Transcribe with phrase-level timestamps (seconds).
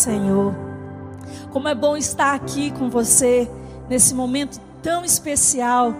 [0.00, 0.54] Senhor.
[1.52, 3.50] Como é bom estar aqui com você
[3.86, 5.94] nesse momento tão especial.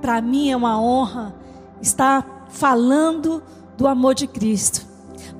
[0.00, 1.34] Para mim é uma honra
[1.80, 3.42] estar falando
[3.76, 4.86] do amor de Cristo.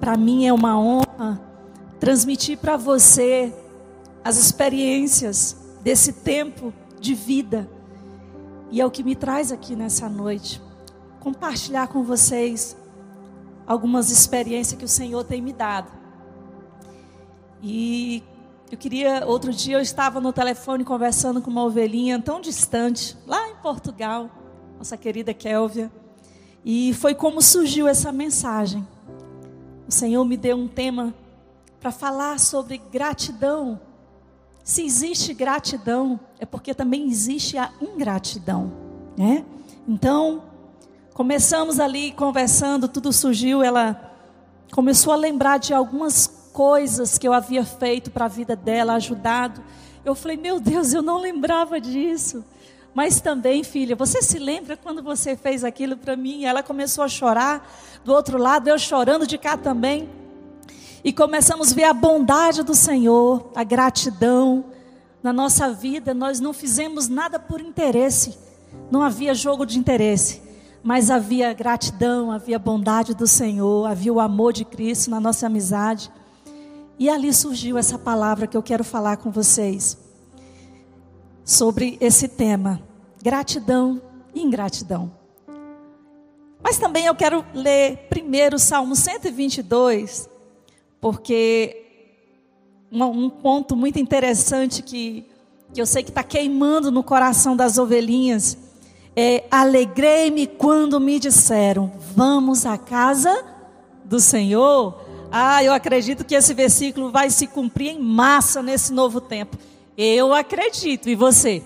[0.01, 1.41] Para mim é uma honra
[2.01, 3.55] transmitir para você
[4.25, 7.71] as experiências desse tempo de vida.
[8.69, 10.61] E é o que me traz aqui nessa noite.
[11.21, 12.77] Compartilhar com vocês
[13.65, 16.02] algumas experiências que o Senhor tem me dado.
[17.63, 18.25] E
[18.73, 23.49] eu queria, outro dia eu estava no telefone conversando com uma ovelhinha tão distante, lá
[23.49, 24.29] em Portugal,
[24.77, 25.89] nossa querida Kélvia.
[26.65, 28.87] E foi como surgiu essa mensagem.
[29.87, 31.15] O Senhor me deu um tema
[31.79, 33.81] para falar sobre gratidão.
[34.65, 38.73] Se existe gratidão, é porque também existe a ingratidão,
[39.17, 39.45] né?
[39.87, 40.43] Então,
[41.15, 44.13] começamos ali conversando, tudo surgiu, ela
[44.73, 49.63] começou a lembrar de algumas coisas que eu havia feito para a vida dela, ajudado.
[50.05, 52.45] Eu falei, meu Deus, eu não lembrava disso.
[52.95, 56.45] Mas também, filha, você se lembra quando você fez aquilo para mim?
[56.45, 57.67] Ela começou a chorar
[58.05, 60.09] do outro lado, eu chorando de cá também.
[61.03, 64.67] E começamos a ver a bondade do Senhor, a gratidão
[65.23, 66.13] na nossa vida.
[66.13, 68.37] Nós não fizemos nada por interesse,
[68.91, 70.43] não havia jogo de interesse,
[70.83, 76.11] mas havia gratidão, havia bondade do Senhor, havia o amor de Cristo na nossa amizade.
[76.99, 79.99] E ali surgiu essa palavra que eu quero falar com vocês
[81.45, 82.81] sobre esse tema:
[83.23, 84.01] gratidão
[84.35, 85.13] e ingratidão.
[86.63, 90.29] Mas também eu quero ler primeiro o Salmo 122,
[91.01, 91.83] porque
[92.91, 95.27] um, ponto muito interessante que,
[95.73, 98.57] que eu sei que está queimando no coração das ovelhinhas
[99.17, 103.45] é: alegrei-me quando me disseram, vamos à casa
[104.05, 105.02] do Senhor.
[105.35, 109.57] Ah, eu acredito que esse versículo vai se cumprir em massa nesse novo tempo.
[109.97, 111.63] Eu acredito, e você?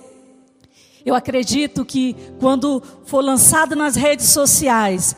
[1.05, 5.17] Eu acredito que quando for lançado nas redes sociais,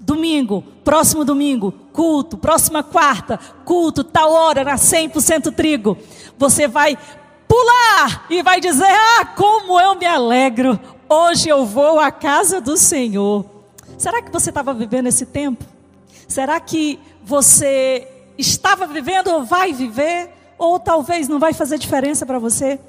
[0.00, 5.96] domingo, próximo domingo, culto, próxima quarta, culto, tal hora, na 100% trigo,
[6.36, 6.98] você vai
[7.46, 12.76] pular e vai dizer: Ah, como eu me alegro, hoje eu vou à casa do
[12.76, 13.44] Senhor.
[13.96, 15.75] Será que você estava vivendo esse tempo?
[16.28, 18.06] Será que você
[18.36, 20.30] estava vivendo ou vai viver?
[20.58, 22.80] Ou talvez não vai fazer diferença para você?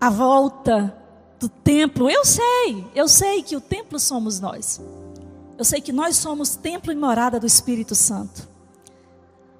[0.00, 0.96] A volta
[1.38, 4.80] do templo, eu sei, eu sei que o templo somos nós.
[5.56, 8.48] Eu sei que nós somos templo e morada do Espírito Santo.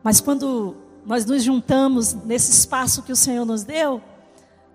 [0.03, 4.01] Mas quando nós nos juntamos nesse espaço que o Senhor nos deu,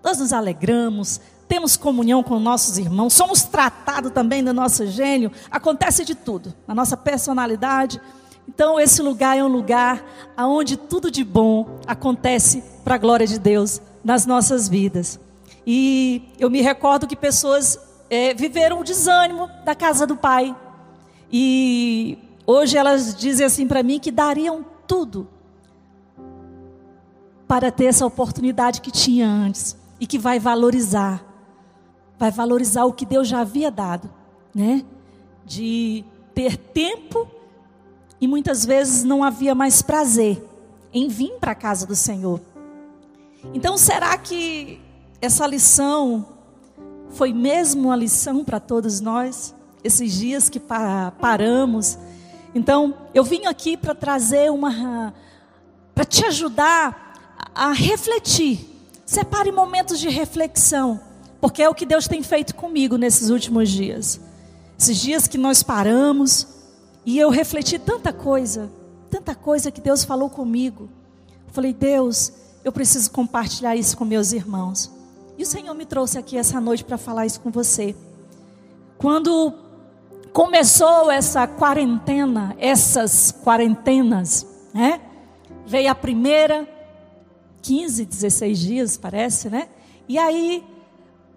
[0.02, 6.04] nós nos alegramos, temos comunhão com nossos irmãos, somos tratados também do nosso gênio, acontece
[6.04, 8.00] de tudo, na nossa personalidade.
[8.48, 10.04] Então, esse lugar é um lugar
[10.38, 15.18] onde tudo de bom acontece para a glória de Deus nas nossas vidas.
[15.66, 17.78] E eu me recordo que pessoas
[18.10, 20.54] é, viveram o desânimo da casa do pai.
[21.32, 25.26] E hoje elas dizem assim para mim que dariam tudo
[27.48, 31.33] para ter essa oportunidade que tinha antes e que vai valorizar
[32.24, 34.10] vai valorizar o que Deus já havia dado,
[34.54, 34.82] né?
[35.44, 36.02] De
[36.34, 37.28] ter tempo
[38.18, 40.42] e muitas vezes não havia mais prazer
[40.90, 42.40] em vir para a casa do Senhor.
[43.52, 44.80] Então, será que
[45.20, 46.26] essa lição
[47.10, 49.54] foi mesmo uma lição para todos nós?
[49.82, 50.58] Esses dias que
[51.20, 51.98] paramos.
[52.54, 55.12] Então, eu vim aqui para trazer uma.
[55.94, 58.66] para te ajudar a refletir.
[59.04, 61.12] Separe momentos de reflexão
[61.44, 64.18] porque é o que Deus tem feito comigo nesses últimos dias.
[64.78, 66.46] Esses dias que nós paramos
[67.04, 68.72] e eu refleti tanta coisa,
[69.10, 70.88] tanta coisa que Deus falou comigo.
[71.48, 72.32] falei, Deus,
[72.64, 74.90] eu preciso compartilhar isso com meus irmãos.
[75.36, 77.94] E o Senhor me trouxe aqui essa noite para falar isso com você.
[78.96, 79.52] Quando
[80.32, 84.98] começou essa quarentena, essas quarentenas, né?
[85.66, 86.66] Veio a primeira,
[87.60, 89.68] 15, 16 dias, parece, né?
[90.08, 90.64] E aí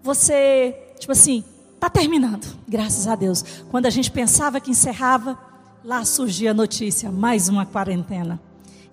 [0.07, 1.43] você, tipo assim,
[1.81, 3.43] tá terminando, graças a Deus.
[3.69, 5.37] Quando a gente pensava que encerrava,
[5.83, 8.39] lá surgia a notícia, mais uma quarentena.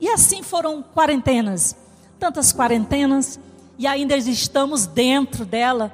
[0.00, 1.76] E assim foram quarentenas,
[2.18, 3.38] tantas quarentenas,
[3.78, 5.92] e ainda estamos dentro dela,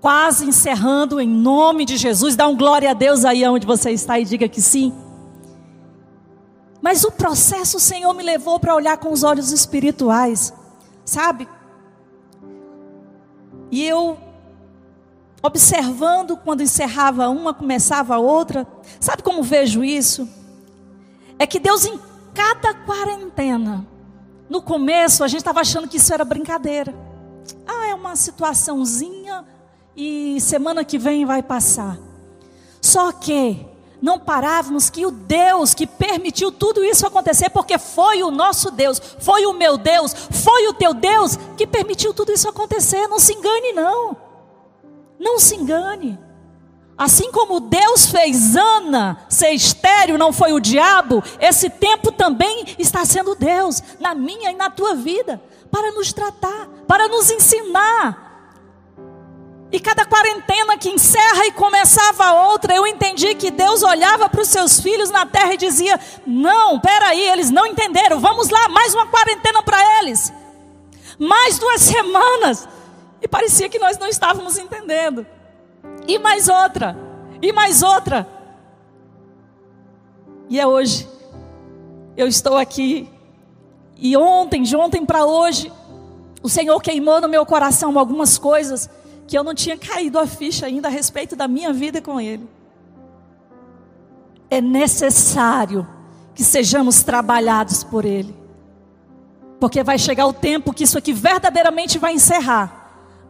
[0.00, 2.34] quase encerrando em nome de Jesus.
[2.34, 4.94] Dá um glória a Deus aí onde você está e diga que sim.
[6.80, 10.50] Mas o processo o Senhor me levou para olhar com os olhos espirituais,
[11.04, 11.46] sabe?
[13.70, 14.29] E eu
[15.42, 18.66] observando quando encerrava uma, começava a outra.
[18.98, 20.28] Sabe como vejo isso?
[21.38, 21.98] É que Deus em
[22.34, 23.86] cada quarentena,
[24.48, 26.94] no começo a gente estava achando que isso era brincadeira.
[27.66, 29.44] Ah, é uma situaçãozinha
[29.96, 31.98] e semana que vem vai passar.
[32.80, 33.66] Só que
[34.00, 39.00] não parávamos que o Deus que permitiu tudo isso acontecer, porque foi o nosso Deus,
[39.18, 43.06] foi o meu Deus, foi o teu Deus que permitiu tudo isso acontecer.
[43.08, 44.29] Não se engane, não.
[45.20, 46.18] Não se engane.
[46.98, 53.04] Assim como Deus fez Ana ser estéreo, não foi o diabo, esse tempo também está
[53.04, 55.40] sendo Deus na minha e na tua vida,
[55.70, 58.30] para nos tratar, para nos ensinar
[59.72, 64.48] e cada quarentena que encerra e começava outra, eu entendi que Deus olhava para os
[64.48, 69.06] seus filhos na terra e dizia: Não, peraí, eles não entenderam, vamos lá, mais uma
[69.06, 70.32] quarentena para eles.
[71.18, 72.68] Mais duas semanas.
[73.20, 75.26] E parecia que nós não estávamos entendendo.
[76.06, 76.96] E mais outra,
[77.40, 78.26] e mais outra.
[80.48, 81.08] E é hoje.
[82.16, 83.08] Eu estou aqui.
[83.96, 85.72] E ontem, de ontem para hoje,
[86.42, 88.88] o Senhor queimou no meu coração algumas coisas
[89.26, 92.48] que eu não tinha caído a ficha ainda a respeito da minha vida com Ele.
[94.50, 95.86] É necessário
[96.34, 98.34] que sejamos trabalhados por Ele,
[99.60, 102.79] porque vai chegar o tempo que isso aqui verdadeiramente vai encerrar,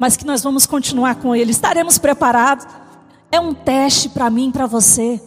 [0.01, 1.51] mas que nós vamos continuar com Ele.
[1.51, 2.67] Estaremos preparados?
[3.31, 5.21] É um teste para mim para você,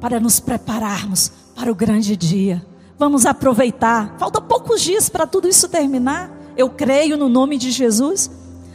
[0.00, 2.66] para nos prepararmos para o grande dia.
[2.98, 4.16] Vamos aproveitar.
[4.18, 6.32] Falta poucos dias para tudo isso terminar.
[6.56, 8.28] Eu creio no nome de Jesus.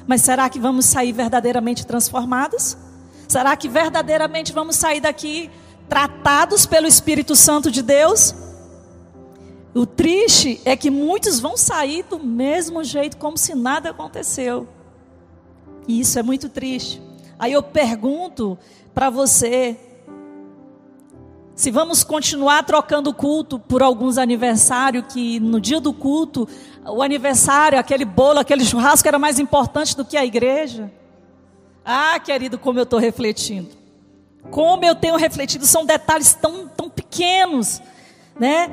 [0.07, 2.77] Mas será que vamos sair verdadeiramente transformados?
[3.27, 5.51] Será que verdadeiramente vamos sair daqui
[5.89, 8.33] tratados pelo Espírito Santo de Deus?
[9.73, 14.76] O triste é que muitos vão sair do mesmo jeito, como se nada aconteceu.
[15.87, 17.01] E isso é muito triste.
[17.39, 18.57] Aí eu pergunto
[18.93, 19.77] para você:
[21.55, 26.47] se vamos continuar trocando culto por alguns aniversários, que no dia do culto,
[26.85, 30.91] o aniversário, aquele bolo, aquele churrasco era mais importante do que a igreja.
[31.83, 33.69] Ah, querido, como eu estou refletindo.
[34.51, 37.81] Como eu tenho refletido, são detalhes tão, tão pequenos,
[38.39, 38.69] né?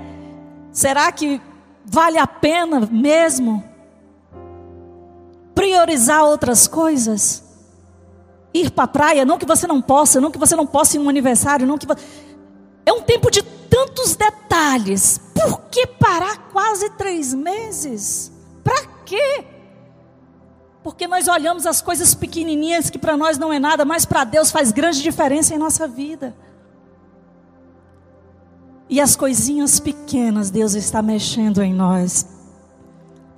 [0.73, 1.41] Será que
[1.85, 3.63] vale a pena mesmo
[5.55, 7.43] priorizar outras coisas?
[8.53, 11.01] Ir para a praia, não que você não possa, não que você não possa ir
[11.01, 11.87] um aniversário, não que
[12.87, 15.21] é um tempo de tantos detalhes.
[15.35, 18.33] Por que parar quase três meses?
[18.63, 19.45] Para quê?
[20.83, 24.51] Porque nós olhamos as coisas pequenininhas que para nós não é nada, mas para Deus
[24.51, 26.37] faz grande diferença em nossa vida.
[28.89, 32.27] E as coisinhas pequenas Deus está mexendo em nós.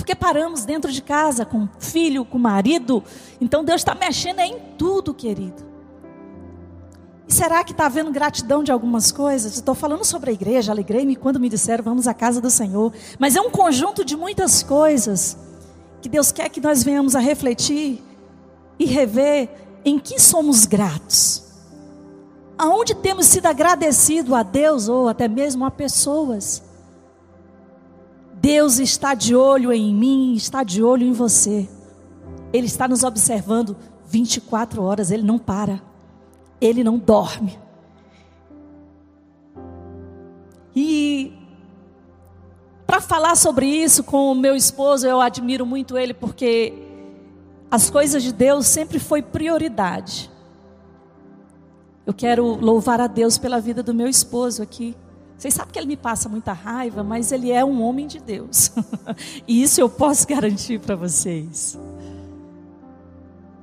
[0.07, 3.03] Porque paramos dentro de casa com filho, com marido,
[3.41, 5.67] então Deus está mexendo em tudo, querido.
[7.27, 9.57] E será que está havendo gratidão de algumas coisas?
[9.57, 12.93] Estou falando sobre a igreja, alegrei-me quando me disseram vamos à casa do Senhor.
[13.19, 15.37] Mas é um conjunto de muitas coisas
[16.01, 18.01] que Deus quer que nós venhamos a refletir
[18.79, 19.51] e rever
[19.85, 21.43] em que somos gratos.
[22.57, 26.63] Aonde temos sido agradecido a Deus ou até mesmo a pessoas.
[28.47, 31.69] Deus está de olho em mim, está de olho em você.
[32.53, 33.76] Ele está nos observando
[34.07, 35.83] 24 horas, ele não para
[36.61, 37.59] ele não dorme.
[40.76, 41.33] E
[42.87, 46.73] para falar sobre isso com o meu esposo, eu admiro muito ele porque
[47.69, 50.31] as coisas de Deus sempre foi prioridade.
[52.07, 54.95] Eu quero louvar a Deus pela vida do meu esposo aqui.
[55.37, 58.73] Vocês sabem que ele me passa muita raiva, mas ele é um homem de Deus.
[59.47, 61.78] e isso eu posso garantir para vocês.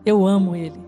[0.05, 0.79] Eu amo ele.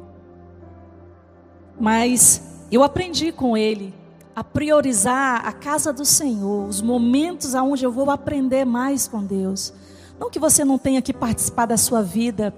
[1.80, 3.94] Mas eu aprendi com ele
[4.36, 9.74] a priorizar a casa do Senhor, os momentos aonde eu vou aprender mais com Deus.
[10.20, 12.54] Não que você não tenha que participar da sua vida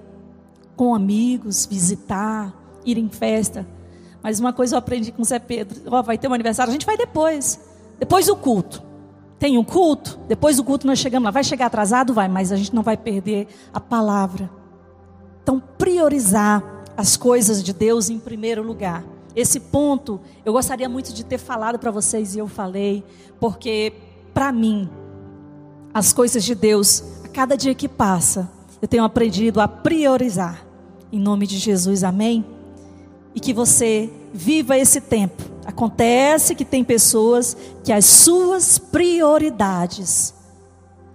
[0.75, 2.53] com amigos, visitar,
[2.85, 3.65] ir em festa.
[4.21, 6.69] Mas uma coisa eu aprendi com o Zé Pedro: ó, oh, vai ter um aniversário,
[6.69, 7.59] a gente vai depois.
[7.99, 8.83] Depois do culto.
[9.39, 11.31] Tem um culto, depois do culto nós chegamos lá.
[11.31, 12.13] Vai chegar atrasado?
[12.13, 14.49] Vai, mas a gente não vai perder a palavra.
[15.43, 16.63] Então, priorizar
[16.97, 19.03] as coisas de Deus em primeiro lugar.
[19.35, 23.03] Esse ponto eu gostaria muito de ter falado para vocês e eu falei,
[23.39, 23.93] porque
[24.33, 24.89] para mim,
[25.93, 28.49] as coisas de Deus, a cada dia que passa,
[28.81, 30.65] eu tenho aprendido a priorizar.
[31.11, 32.43] Em nome de Jesus, amém?
[33.37, 35.43] E que você viva esse tempo.
[35.63, 40.33] Acontece que tem pessoas que as suas prioridades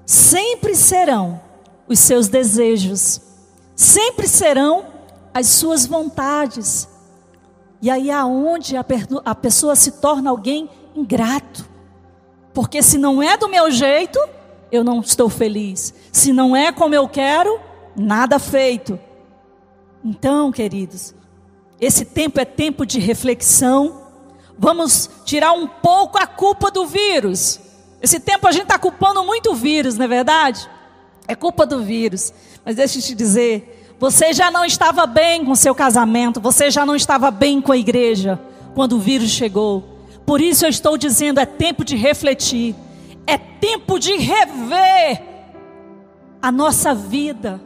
[0.06, 1.40] sempre serão
[1.88, 3.20] os seus desejos,
[3.74, 4.84] sempre serão
[5.34, 6.86] as suas vontades,
[7.80, 8.84] e aí é onde a,
[9.24, 11.68] a pessoa se torna alguém ingrato.
[12.54, 14.20] Porque se não é do meu jeito,
[14.70, 15.92] eu não estou feliz.
[16.12, 17.58] Se não é como eu quero,
[17.96, 18.96] nada feito.
[20.04, 21.16] Então, queridos,
[21.82, 24.02] esse tempo é tempo de reflexão.
[24.56, 27.58] Vamos tirar um pouco a culpa do vírus.
[28.00, 30.70] Esse tempo a gente está culpando muito o vírus, não é verdade?
[31.26, 32.32] É culpa do vírus.
[32.64, 36.86] Mas deixa eu te dizer, você já não estava bem com seu casamento, você já
[36.86, 38.40] não estava bem com a igreja
[38.76, 39.82] quando o vírus chegou.
[40.24, 42.76] Por isso eu estou dizendo: é tempo de refletir,
[43.26, 45.20] é tempo de rever
[46.40, 47.60] a nossa vida,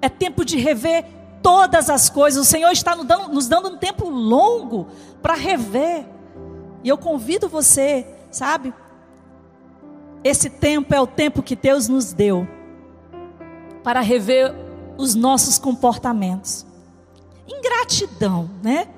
[0.00, 1.04] é tempo de rever
[1.46, 2.44] todas as coisas.
[2.44, 4.88] O Senhor está nos dando, nos dando um tempo longo
[5.22, 6.04] para rever.
[6.82, 8.74] E eu convido você, sabe?
[10.24, 12.48] Esse tempo é o tempo que Deus nos deu
[13.84, 14.52] para rever
[14.98, 16.66] os nossos comportamentos.
[17.46, 18.88] Ingratidão, né?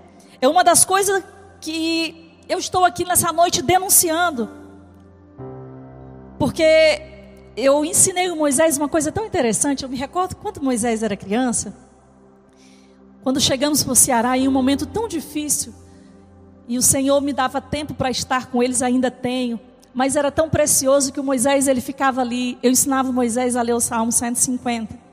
[0.41, 1.23] É uma das coisas
[1.61, 4.49] que eu estou aqui nessa noite denunciando.
[6.39, 6.65] Porque
[7.55, 9.83] eu ensinei o Moisés uma coisa tão interessante.
[9.83, 11.88] Eu me recordo quando Moisés era criança.
[13.23, 15.75] Quando chegamos para o Ceará em um momento tão difícil.
[16.67, 19.59] E o Senhor me dava tempo para estar com eles, ainda tenho.
[19.95, 22.59] Mas era tão precioso que o Moisés ele ficava ali.
[22.63, 25.09] Eu ensinava o Moisés a ler o Salmo 150.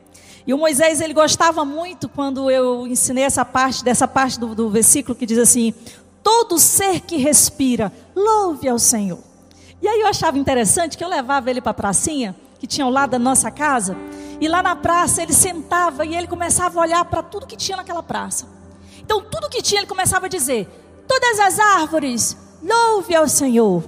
[0.47, 4.69] E o Moisés, ele gostava muito quando eu ensinei essa parte, dessa parte do, do
[4.69, 5.73] versículo que diz assim:
[6.21, 9.19] Todo ser que respira, louve ao Senhor.
[9.81, 12.91] E aí eu achava interessante que eu levava ele para a pracinha, que tinha ao
[12.91, 13.97] lado da nossa casa,
[14.39, 17.77] e lá na praça ele sentava e ele começava a olhar para tudo que tinha
[17.77, 18.47] naquela praça.
[18.99, 20.67] Então, tudo que tinha, ele começava a dizer:
[21.07, 23.83] Todas as árvores, louve ao Senhor.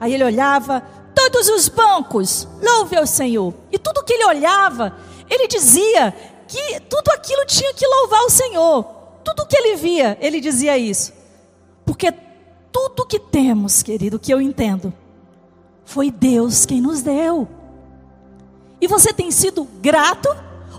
[0.00, 0.82] Aí ele olhava,
[1.14, 3.54] todos os bancos, louve ao Senhor.
[3.70, 4.96] E tudo que ele olhava,
[5.28, 6.12] ele dizia
[6.48, 8.84] que tudo aquilo tinha que louvar o Senhor.
[9.22, 11.12] Tudo que ele via, ele dizia isso.
[11.84, 12.12] Porque
[12.72, 14.92] tudo que temos, querido, que eu entendo,
[15.84, 17.46] foi Deus quem nos deu.
[18.82, 20.28] E você tem sido grato?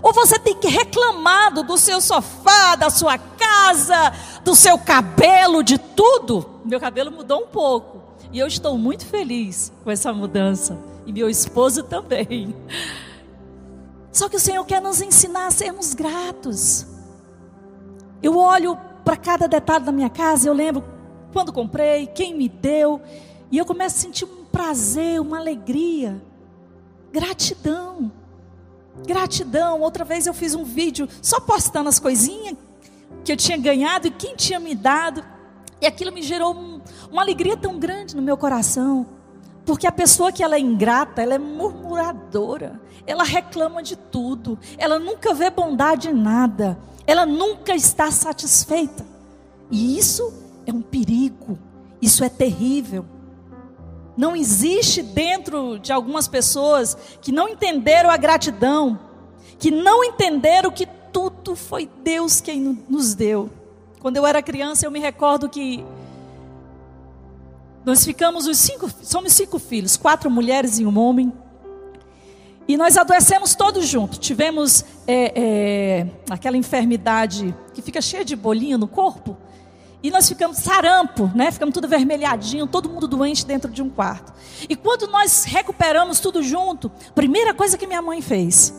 [0.02, 4.12] Ou você tem que reclamado do seu sofá, da sua casa,
[4.44, 6.60] do seu cabelo, de tudo?
[6.66, 8.02] Meu cabelo mudou um pouco.
[8.30, 10.78] E eu estou muito feliz com essa mudança.
[11.06, 12.54] E meu esposo também.
[14.12, 16.86] Só que o Senhor quer nos ensinar a sermos gratos.
[18.22, 20.84] Eu olho para cada detalhe da minha casa, eu lembro
[21.32, 23.00] quando comprei, quem me deu,
[23.50, 26.22] e eu começo a sentir um prazer, uma alegria,
[27.14, 28.10] gratidão.
[29.06, 29.80] Gratidão.
[29.80, 32.56] Outra vez eu fiz um vídeo só postando as coisinhas
[33.24, 35.24] que eu tinha ganhado e quem tinha me dado.
[35.80, 36.80] E aquilo me gerou um,
[37.12, 39.06] uma alegria tão grande no meu coração.
[39.64, 44.98] Porque a pessoa que ela é ingrata, ela é murmuradora, ela reclama de tudo, ela
[44.98, 49.06] nunca vê bondade em nada, ela nunca está satisfeita.
[49.70, 50.34] E isso
[50.66, 51.58] é um perigo,
[52.02, 53.06] isso é terrível.
[54.16, 58.98] Não existe dentro de algumas pessoas que não entenderam a gratidão,
[59.58, 63.50] que não entenderam que tudo foi Deus quem nos deu.
[64.00, 65.84] Quando eu era criança, eu me recordo que
[67.84, 71.32] nós ficamos os cinco, somos cinco filhos, quatro mulheres e um homem.
[72.66, 74.18] E nós adoecemos todos juntos.
[74.18, 79.36] Tivemos é, é, aquela enfermidade que fica cheia de bolinha no corpo.
[80.04, 81.50] E nós ficamos sarampo, né?
[81.50, 84.34] Ficamos tudo vermelhadinho, todo mundo doente dentro de um quarto.
[84.68, 88.74] E quando nós recuperamos tudo junto, primeira coisa que minha mãe fez: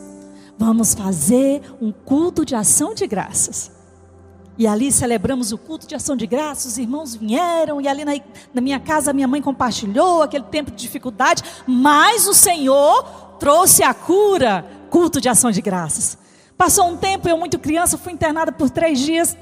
[0.56, 3.72] vamos fazer um culto de ação de graças.
[4.56, 8.12] E ali celebramos o culto de ação de graças, os irmãos vieram, e ali na,
[8.54, 13.04] na minha casa minha mãe compartilhou aquele tempo de dificuldade, mas o Senhor
[13.40, 16.20] trouxe a cura, culto de ação de graças.
[16.56, 19.36] Passou um tempo, eu muito criança, fui internada por três dias.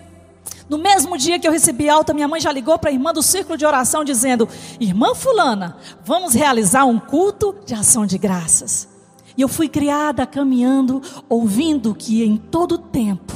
[0.70, 3.22] No mesmo dia que eu recebi alta, minha mãe já ligou para a irmã do
[3.22, 4.48] círculo de oração, dizendo:
[4.80, 8.88] Irmã Fulana, vamos realizar um culto de ação de graças.
[9.36, 13.34] E eu fui criada caminhando, ouvindo que em todo tempo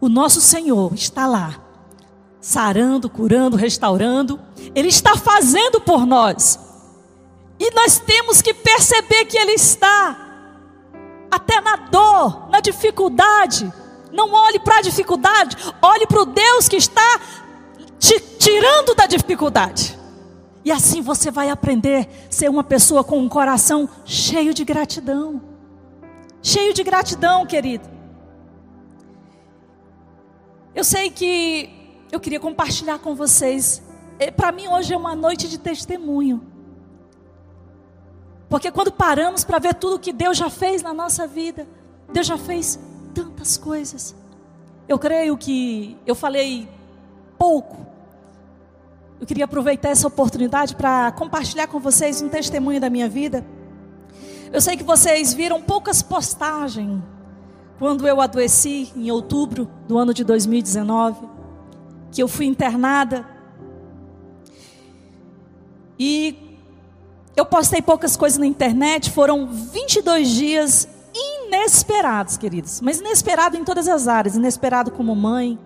[0.00, 1.60] o nosso Senhor está lá,
[2.40, 4.38] sarando, curando, restaurando.
[4.74, 6.58] Ele está fazendo por nós.
[7.58, 10.16] E nós temos que perceber que Ele está,
[11.30, 13.72] até na dor, na dificuldade.
[14.14, 17.20] Não olhe para a dificuldade, olhe para o Deus que está
[17.98, 19.98] te tirando da dificuldade.
[20.64, 25.42] E assim você vai aprender a ser uma pessoa com um coração cheio de gratidão.
[26.40, 27.88] Cheio de gratidão, querido.
[30.72, 33.82] Eu sei que eu queria compartilhar com vocês.
[34.20, 36.40] É, para mim hoje é uma noite de testemunho.
[38.48, 41.66] Porque quando paramos para ver tudo que Deus já fez na nossa vida,
[42.12, 42.78] Deus já fez
[43.14, 44.14] tantas coisas.
[44.88, 46.68] Eu creio que eu falei
[47.38, 47.84] pouco
[49.20, 53.42] eu queria aproveitar essa oportunidade para compartilhar com vocês um testemunho da minha vida.
[54.52, 57.02] Eu sei que vocês viram poucas postagens
[57.78, 61.26] quando eu adoeci em outubro do ano de 2019,
[62.12, 63.26] que eu fui internada.
[65.98, 66.58] E
[67.34, 70.88] eu postei poucas coisas na internet, foram 22 dias
[71.54, 75.58] inesperados, queridos, mas inesperado em todas as áreas, inesperado como mãe,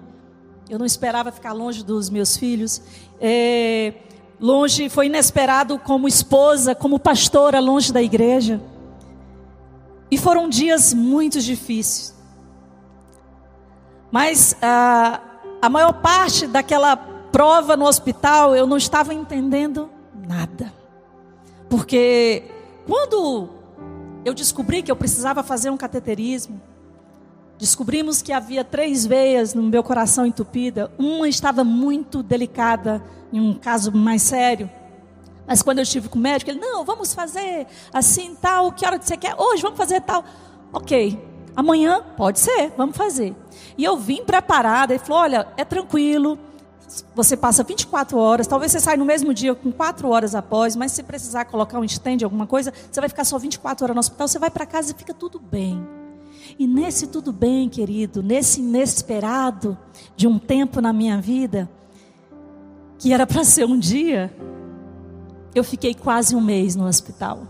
[0.68, 2.82] eu não esperava ficar longe dos meus filhos.
[3.20, 3.94] É,
[4.38, 8.60] longe, foi inesperado como esposa, como pastora, longe da igreja.
[10.10, 12.14] E foram dias muito difíceis.
[14.10, 15.20] Mas a,
[15.60, 20.72] a maior parte daquela prova no hospital eu não estava entendendo nada.
[21.68, 22.44] Porque
[22.86, 23.57] quando
[24.28, 26.60] eu descobri que eu precisava fazer um cateterismo,
[27.58, 30.92] Descobrimos que havia três veias no meu coração entupida.
[30.96, 34.70] Uma estava muito delicada, em um caso mais sério.
[35.44, 38.96] Mas quando eu estive com o médico, ele, não, vamos fazer assim, tal, que hora
[38.96, 39.34] que você quer?
[39.36, 40.24] Hoje, vamos fazer tal.
[40.72, 41.20] Ok,
[41.56, 43.34] amanhã, pode ser, vamos fazer.
[43.76, 46.38] E eu vim preparada, ele falou, olha, é tranquilo,
[47.14, 50.92] você passa 24 horas, talvez você saia no mesmo dia com 4 horas após, mas
[50.92, 54.28] se precisar colocar um stand, alguma coisa, você vai ficar só 24 horas no hospital,
[54.28, 55.86] você vai para casa e fica tudo bem.
[56.58, 59.76] E nesse tudo bem, querido, nesse inesperado
[60.16, 61.68] de um tempo na minha vida,
[62.98, 64.34] que era para ser um dia,
[65.54, 67.46] eu fiquei quase um mês no hospital.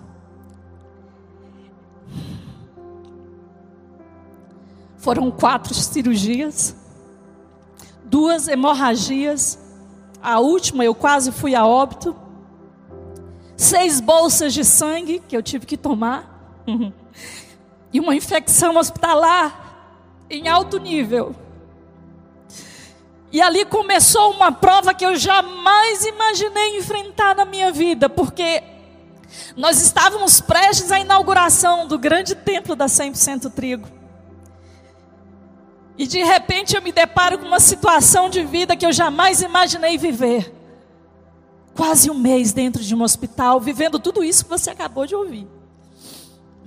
[4.96, 6.74] Foram quatro cirurgias,
[8.08, 9.58] duas hemorragias,
[10.22, 12.16] a última eu quase fui a óbito,
[13.56, 16.64] seis bolsas de sangue que eu tive que tomar.
[17.92, 21.34] e uma infecção hospitalar em alto nível.
[23.30, 28.62] E ali começou uma prova que eu jamais imaginei enfrentar na minha vida, porque
[29.56, 33.97] nós estávamos prestes à inauguração do grande templo da 100% Trigo.
[35.98, 39.98] E de repente eu me deparo com uma situação de vida que eu jamais imaginei
[39.98, 40.54] viver.
[41.74, 45.46] Quase um mês dentro de um hospital, vivendo tudo isso que você acabou de ouvir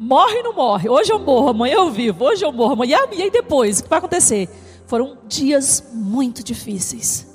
[0.01, 0.89] morre ou não morre?
[0.89, 3.89] Hoje eu morro, amanhã eu vivo, hoje eu morro, amanhã e aí depois, o que
[3.89, 4.49] vai acontecer?
[4.87, 7.27] Foram dias muito difíceis.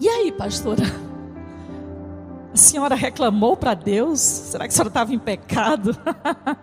[0.00, 0.84] E aí, pastora?
[2.54, 4.20] A senhora reclamou para Deus?
[4.20, 5.96] Será que a senhora estava em pecado?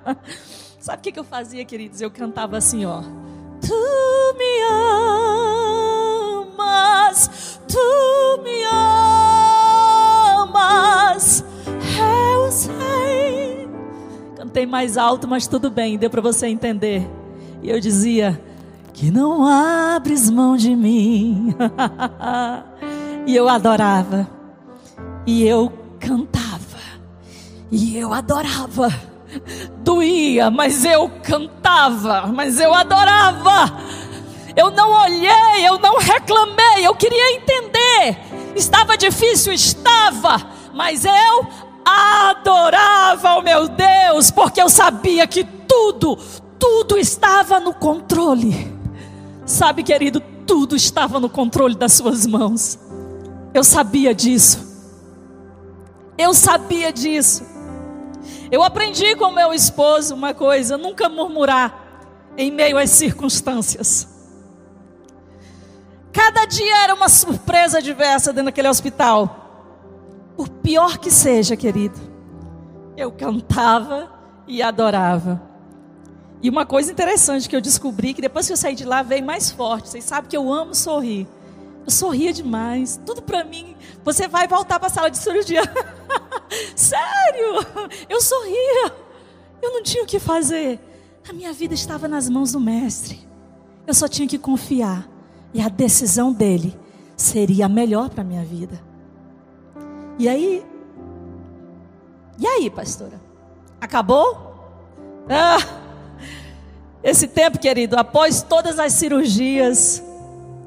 [0.79, 1.99] Sabe o que, eu fazia, queridos?
[1.99, 3.03] Eu cantava assim, ó.
[3.61, 4.63] Tu me
[6.47, 8.63] amas, tu me
[10.43, 11.43] amas,
[11.97, 13.69] eu sei
[14.37, 17.07] Cantei mais alto, mas tudo bem, deu para você entender.
[17.61, 18.41] E eu dizia:
[18.93, 21.53] Que não abres mão de mim.
[23.27, 24.27] e eu adorava.
[25.25, 26.59] E eu cantava.
[27.71, 29.08] E eu adorava.
[29.77, 33.77] Doía, mas eu cantava, mas eu adorava.
[34.55, 38.17] Eu não olhei, eu não reclamei, eu queria entender.
[38.55, 40.41] Estava difícil, estava,
[40.73, 41.47] mas eu
[41.85, 46.17] adorava o meu Deus, porque eu sabia que tudo,
[46.57, 48.75] tudo estava no controle.
[49.45, 52.77] Sabe, querido, tudo estava no controle das suas mãos.
[53.53, 54.67] Eu sabia disso.
[56.17, 57.58] Eu sabia disso.
[58.51, 62.07] Eu aprendi com meu esposo uma coisa: nunca murmurar
[62.37, 64.07] em meio às circunstâncias.
[66.11, 69.39] Cada dia era uma surpresa diversa dentro daquele hospital
[70.39, 71.99] por pior que seja, querido,
[72.95, 74.09] eu cantava
[74.47, 75.41] e adorava.
[76.41, 79.25] E uma coisa interessante que eu descobri, que depois que eu saí de lá, veio
[79.25, 79.89] mais forte.
[79.89, 81.27] Vocês sabem que eu amo sorrir.
[81.85, 82.99] Eu sorria demais.
[83.05, 83.75] Tudo para mim.
[84.03, 85.61] Você vai voltar para a sala de cirurgia.
[86.75, 87.65] Sério?
[88.07, 88.93] Eu sorria.
[89.61, 90.79] Eu não tinha o que fazer.
[91.27, 93.27] A minha vida estava nas mãos do Mestre.
[93.85, 95.09] Eu só tinha que confiar.
[95.53, 96.77] E a decisão dele
[97.15, 98.79] seria a melhor para minha vida.
[100.17, 100.65] E aí?
[102.37, 103.19] E aí, pastora?
[103.81, 104.49] Acabou?
[105.29, 105.57] Ah,
[107.03, 110.03] esse tempo, querido, após todas as cirurgias,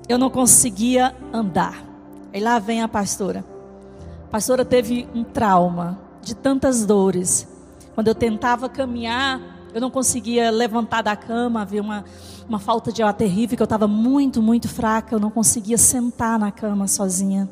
[0.09, 1.85] eu não conseguia andar.
[2.33, 3.45] Aí lá vem a pastora.
[4.27, 7.47] A pastora teve um trauma de tantas dores.
[7.95, 9.41] Quando eu tentava caminhar,
[9.75, 12.05] eu não conseguia levantar da cama, havia uma,
[12.49, 16.38] uma falta de ar terrível, que eu estava muito, muito fraca, eu não conseguia sentar
[16.38, 17.49] na cama sozinha.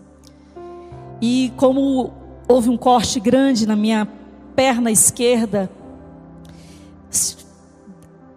[1.20, 2.12] E como
[2.48, 4.08] houve um corte grande na minha
[4.54, 5.70] perna esquerda,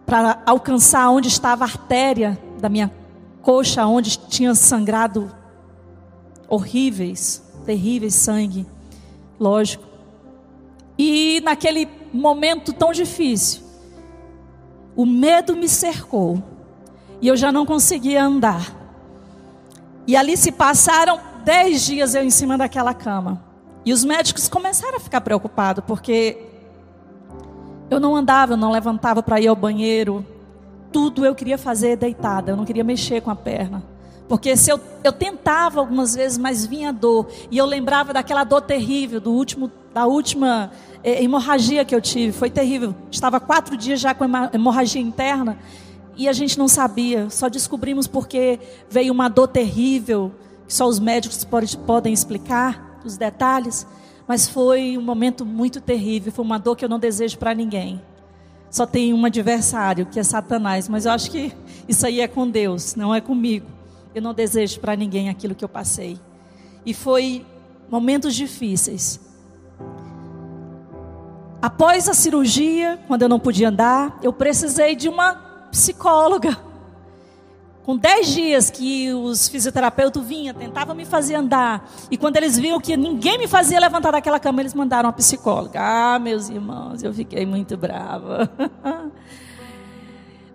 [0.06, 2.92] para alcançar onde estava a artéria da minha
[3.44, 5.30] coxa, onde tinha sangrado
[6.48, 8.66] horríveis, terríveis sangue,
[9.40, 9.84] lógico.
[10.98, 13.62] E naquele momento tão difícil,
[14.96, 16.42] o medo me cercou
[17.22, 18.74] e eu já não conseguia andar.
[20.08, 23.44] E ali se passaram dez dias eu em cima daquela cama.
[23.86, 26.38] E os médicos começaram a ficar preocupados, porque
[27.90, 30.26] eu não andava, eu não levantava para ir ao banheiro.
[30.94, 33.84] Tudo eu queria fazer deitada, eu não queria mexer com a perna.
[34.28, 37.28] Porque se eu, eu tentava algumas vezes, mas vinha dor.
[37.52, 40.72] E eu lembrava daquela dor terrível, do último, da última
[41.04, 42.32] é, hemorragia que eu tive.
[42.32, 42.96] Foi terrível.
[43.12, 45.58] Estava quatro dias já com hemorragia interna.
[46.16, 47.30] E a gente não sabia.
[47.30, 50.32] Só descobrimos porque veio uma dor terrível.
[50.68, 53.86] Que só os médicos pode, podem explicar os detalhes.
[54.28, 56.32] Mas foi um momento muito terrível.
[56.32, 58.02] Foi uma dor que eu não desejo para ninguém.
[58.74, 60.90] Só tem um adversário, que é Satanás.
[60.90, 61.54] Mas eu acho que
[61.88, 63.68] isso aí é com Deus, não é comigo.
[64.16, 66.18] Eu não desejo para ninguém aquilo que eu passei.
[66.84, 67.46] E foi
[67.88, 69.20] momentos difíceis.
[71.62, 75.36] Após a cirurgia, quando eu não podia andar, eu precisei de uma
[75.70, 76.58] psicóloga.
[77.84, 81.90] Com dez dias que os fisioterapeutas vinham, tentavam me fazer andar.
[82.10, 85.80] E quando eles viram que ninguém me fazia levantar daquela cama, eles mandaram uma psicóloga.
[85.82, 88.50] Ah, meus irmãos, eu fiquei muito brava.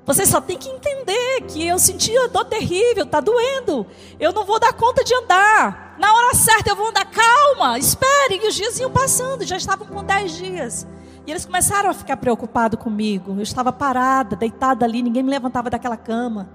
[0.06, 3.86] Você só tem que entender que eu senti a dor terrível, está doendo.
[4.18, 5.96] Eu não vou dar conta de andar.
[5.98, 8.40] Na hora certa eu vou andar, calma, espere.
[8.42, 10.86] E os dias iam passando, já estavam com 10 dias.
[11.26, 13.34] E eles começaram a ficar preocupados comigo.
[13.36, 16.48] Eu estava parada, deitada ali, ninguém me levantava daquela cama.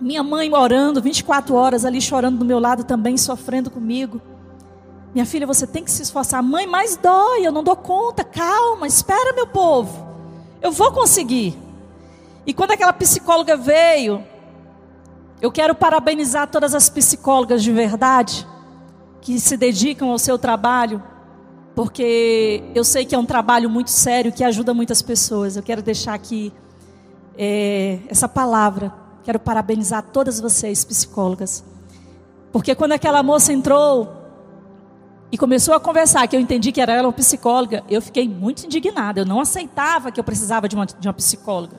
[0.00, 4.20] Minha mãe orando 24 horas ali, chorando do meu lado também, sofrendo comigo.
[5.14, 6.42] Minha filha, você tem que se esforçar.
[6.42, 8.22] Mãe, mais dói, eu não dou conta.
[8.22, 10.06] Calma, espera, meu povo.
[10.60, 11.56] Eu vou conseguir.
[12.46, 14.22] E quando aquela psicóloga veio,
[15.40, 18.46] eu quero parabenizar todas as psicólogas de verdade
[19.20, 21.02] que se dedicam ao seu trabalho,
[21.74, 25.56] porque eu sei que é um trabalho muito sério que ajuda muitas pessoas.
[25.56, 26.52] Eu quero deixar aqui
[27.36, 29.05] é, essa palavra.
[29.26, 31.64] Quero parabenizar todas vocês, psicólogas,
[32.52, 34.08] porque quando aquela moça entrou
[35.32, 38.64] e começou a conversar, que eu entendi que era ela uma psicóloga, eu fiquei muito
[38.64, 39.22] indignada.
[39.22, 41.76] Eu não aceitava que eu precisava de uma, de uma psicóloga.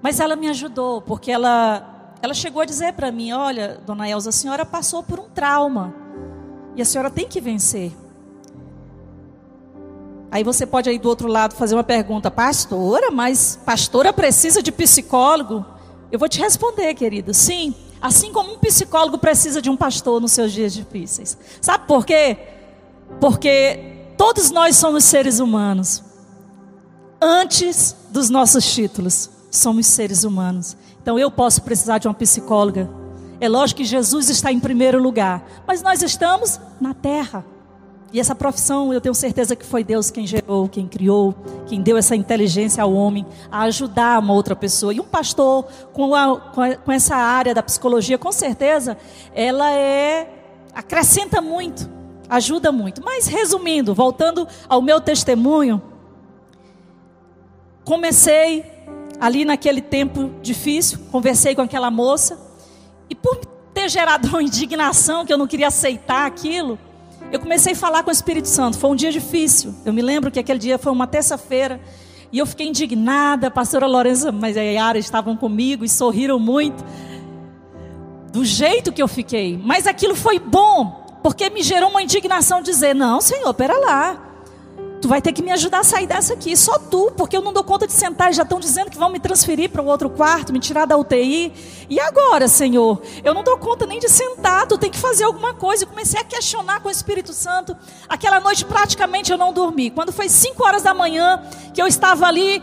[0.00, 4.28] Mas ela me ajudou, porque ela, ela chegou a dizer para mim: Olha, dona Elza,
[4.28, 5.92] a senhora passou por um trauma.
[6.76, 7.92] E a senhora tem que vencer.
[10.30, 14.70] Aí você pode aí do outro lado fazer uma pergunta, pastora, mas pastora precisa de
[14.70, 15.76] psicólogo?
[16.10, 17.74] Eu vou te responder, querido, sim.
[18.00, 21.36] Assim como um psicólogo precisa de um pastor nos seus dias difíceis.
[21.60, 22.36] Sabe por quê?
[23.20, 26.02] Porque todos nós somos seres humanos.
[27.20, 30.76] Antes dos nossos títulos somos seres humanos.
[31.02, 32.88] Então eu posso precisar de uma psicóloga.
[33.40, 37.44] É lógico que Jesus está em primeiro lugar, mas nós estamos na terra.
[38.10, 41.34] E essa profissão, eu tenho certeza que foi Deus quem gerou, quem criou,
[41.66, 44.94] quem deu essa inteligência ao homem a ajudar uma outra pessoa.
[44.94, 48.96] E um pastor com, a, com, a, com essa área da psicologia, com certeza,
[49.34, 50.26] ela é
[50.72, 51.90] acrescenta muito,
[52.30, 53.02] ajuda muito.
[53.04, 55.82] Mas resumindo, voltando ao meu testemunho,
[57.84, 58.64] comecei
[59.20, 62.38] ali naquele tempo difícil, conversei com aquela moça,
[63.10, 63.36] e por
[63.74, 66.78] ter gerado uma indignação que eu não queria aceitar aquilo,
[67.30, 68.78] eu comecei a falar com o Espírito Santo.
[68.78, 69.74] Foi um dia difícil.
[69.84, 71.80] Eu me lembro que aquele dia foi uma terça-feira
[72.32, 73.48] e eu fiquei indignada.
[73.48, 76.84] A pastora Lorenza mas a Yara estavam comigo e sorriram muito
[78.32, 79.60] do jeito que eu fiquei.
[79.62, 84.27] Mas aquilo foi bom, porque me gerou uma indignação dizer: "Não, Senhor, pera lá.
[85.00, 87.52] Tu vai ter que me ajudar a sair dessa aqui, só tu, porque eu não
[87.52, 88.32] dou conta de sentar.
[88.32, 91.52] Já estão dizendo que vão me transferir para o outro quarto, me tirar da UTI.
[91.88, 93.00] E agora, Senhor?
[93.22, 95.84] Eu não dou conta nem de sentar, tu tem que fazer alguma coisa.
[95.84, 97.76] Eu comecei a questionar com o Espírito Santo.
[98.08, 99.90] Aquela noite praticamente eu não dormi.
[99.90, 102.62] Quando foi 5 horas da manhã que eu estava ali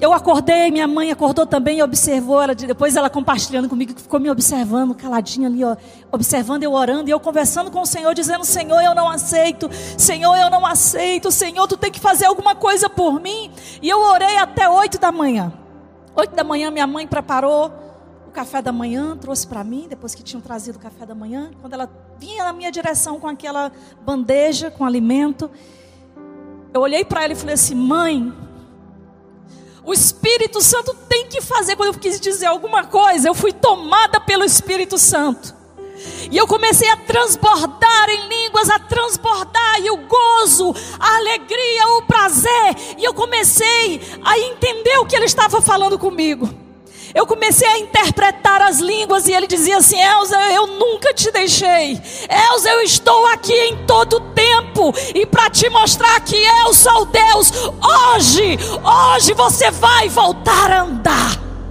[0.00, 2.54] eu acordei, minha mãe acordou também e observou ela.
[2.54, 5.76] Depois ela compartilhando comigo, ficou me observando, caladinha ali, ó,
[6.10, 10.34] observando eu orando e eu conversando com o Senhor, dizendo: Senhor, eu não aceito, Senhor,
[10.36, 13.50] eu não aceito, Senhor, tu tem que fazer alguma coisa por mim.
[13.82, 15.52] E eu orei até oito da manhã.
[16.16, 17.70] Oito da manhã, minha mãe preparou
[18.26, 21.50] o café da manhã, trouxe para mim, depois que tinham trazido o café da manhã.
[21.60, 23.70] Quando ela vinha na minha direção com aquela
[24.02, 25.50] bandeja com alimento,
[26.72, 28.32] eu olhei para ela e falei assim: Mãe,
[29.84, 31.76] o Espírito Santo tem que fazer.
[31.76, 35.54] Quando eu quis dizer alguma coisa, eu fui tomada pelo Espírito Santo.
[36.30, 42.02] E eu comecei a transbordar em línguas, a transbordar, e o gozo, a alegria, o
[42.02, 42.76] prazer.
[42.98, 46.48] E eu comecei a entender o que ele estava falando comigo.
[47.14, 52.00] Eu comecei a interpretar as línguas e ele dizia assim: Elza, eu nunca te deixei.
[52.28, 57.52] Elza, eu estou aqui em todo tempo e para te mostrar que eu sou Deus.
[58.14, 58.58] Hoje,
[59.14, 61.40] hoje você vai voltar a andar.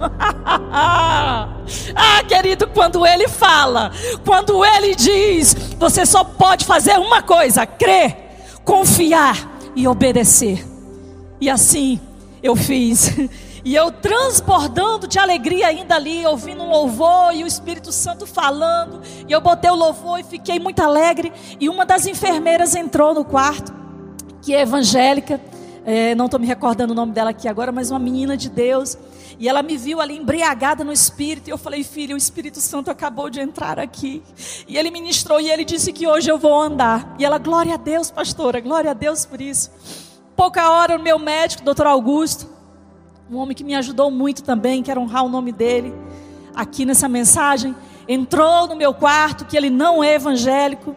[1.94, 3.92] ah, querido, quando ele fala,
[4.24, 8.16] quando ele diz, você só pode fazer uma coisa: crer,
[8.64, 9.36] confiar
[9.74, 10.66] e obedecer.
[11.40, 11.98] E assim
[12.42, 13.10] eu fiz.
[13.64, 19.00] E eu transbordando de alegria ainda ali, ouvindo um louvor e o Espírito Santo falando.
[19.28, 21.32] E eu botei o louvor e fiquei muito alegre.
[21.58, 23.72] E uma das enfermeiras entrou no quarto,
[24.40, 25.40] que é evangélica.
[25.84, 28.96] É, não estou me recordando o nome dela aqui agora, mas uma menina de Deus.
[29.38, 31.48] E ela me viu ali embriagada no Espírito.
[31.48, 34.22] E eu falei, filha, o Espírito Santo acabou de entrar aqui.
[34.68, 37.14] E ele ministrou e ele disse que hoje eu vou andar.
[37.18, 39.70] E ela, glória a Deus, pastora, glória a Deus por isso.
[40.36, 42.59] Pouca hora, o meu médico, doutor Augusto,
[43.30, 45.94] um homem que me ajudou muito também, quero honrar o nome dele
[46.52, 47.76] aqui nessa mensagem,
[48.08, 50.96] entrou no meu quarto, que ele não é evangélico,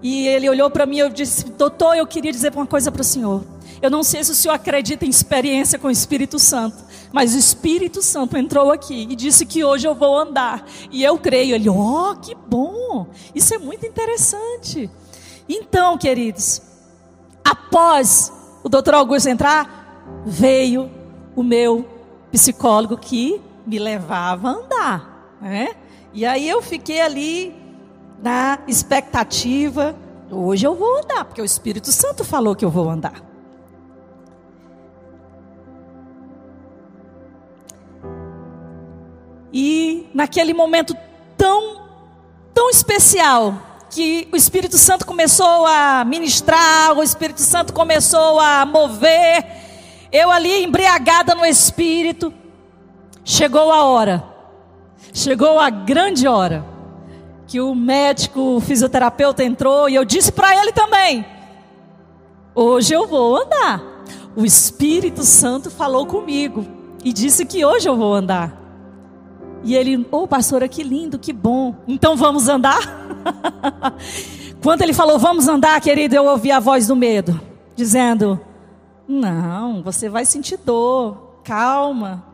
[0.00, 3.00] e ele olhou para mim e eu disse: Doutor, eu queria dizer uma coisa para
[3.00, 3.44] o senhor.
[3.82, 7.38] Eu não sei se o senhor acredita em experiência com o Espírito Santo, mas o
[7.38, 10.64] Espírito Santo entrou aqui e disse que hoje eu vou andar.
[10.90, 11.54] E eu creio.
[11.56, 13.08] Ele, oh, que bom!
[13.34, 14.88] Isso é muito interessante.
[15.48, 16.62] Então, queridos,
[17.44, 20.90] após o doutor Augusto entrar, veio
[21.36, 21.86] o meu
[22.32, 25.76] psicólogo que me levava a andar, né?
[26.12, 27.54] E aí eu fiquei ali
[28.22, 29.94] na expectativa,
[30.30, 33.22] hoje eu vou andar, porque o Espírito Santo falou que eu vou andar.
[39.52, 40.96] E naquele momento
[41.36, 41.86] tão
[42.54, 43.54] tão especial
[43.90, 49.65] que o Espírito Santo começou a ministrar, o Espírito Santo começou a mover
[50.12, 52.32] eu ali embriagada no espírito.
[53.24, 54.24] Chegou a hora.
[55.12, 56.64] Chegou a grande hora
[57.46, 61.24] que o médico, o fisioterapeuta entrou e eu disse para ele também:
[62.54, 63.82] Hoje eu vou andar.
[64.34, 66.66] O Espírito Santo falou comigo
[67.02, 68.62] e disse que hoje eu vou andar.
[69.62, 71.74] E ele, ô oh, pastora, que lindo, que bom.
[71.88, 72.78] Então vamos andar?
[74.62, 77.40] Quando ele falou vamos andar, querido, eu ouvi a voz do medo,
[77.74, 78.40] dizendo:
[79.08, 82.24] não, você vai sentir dor, calma.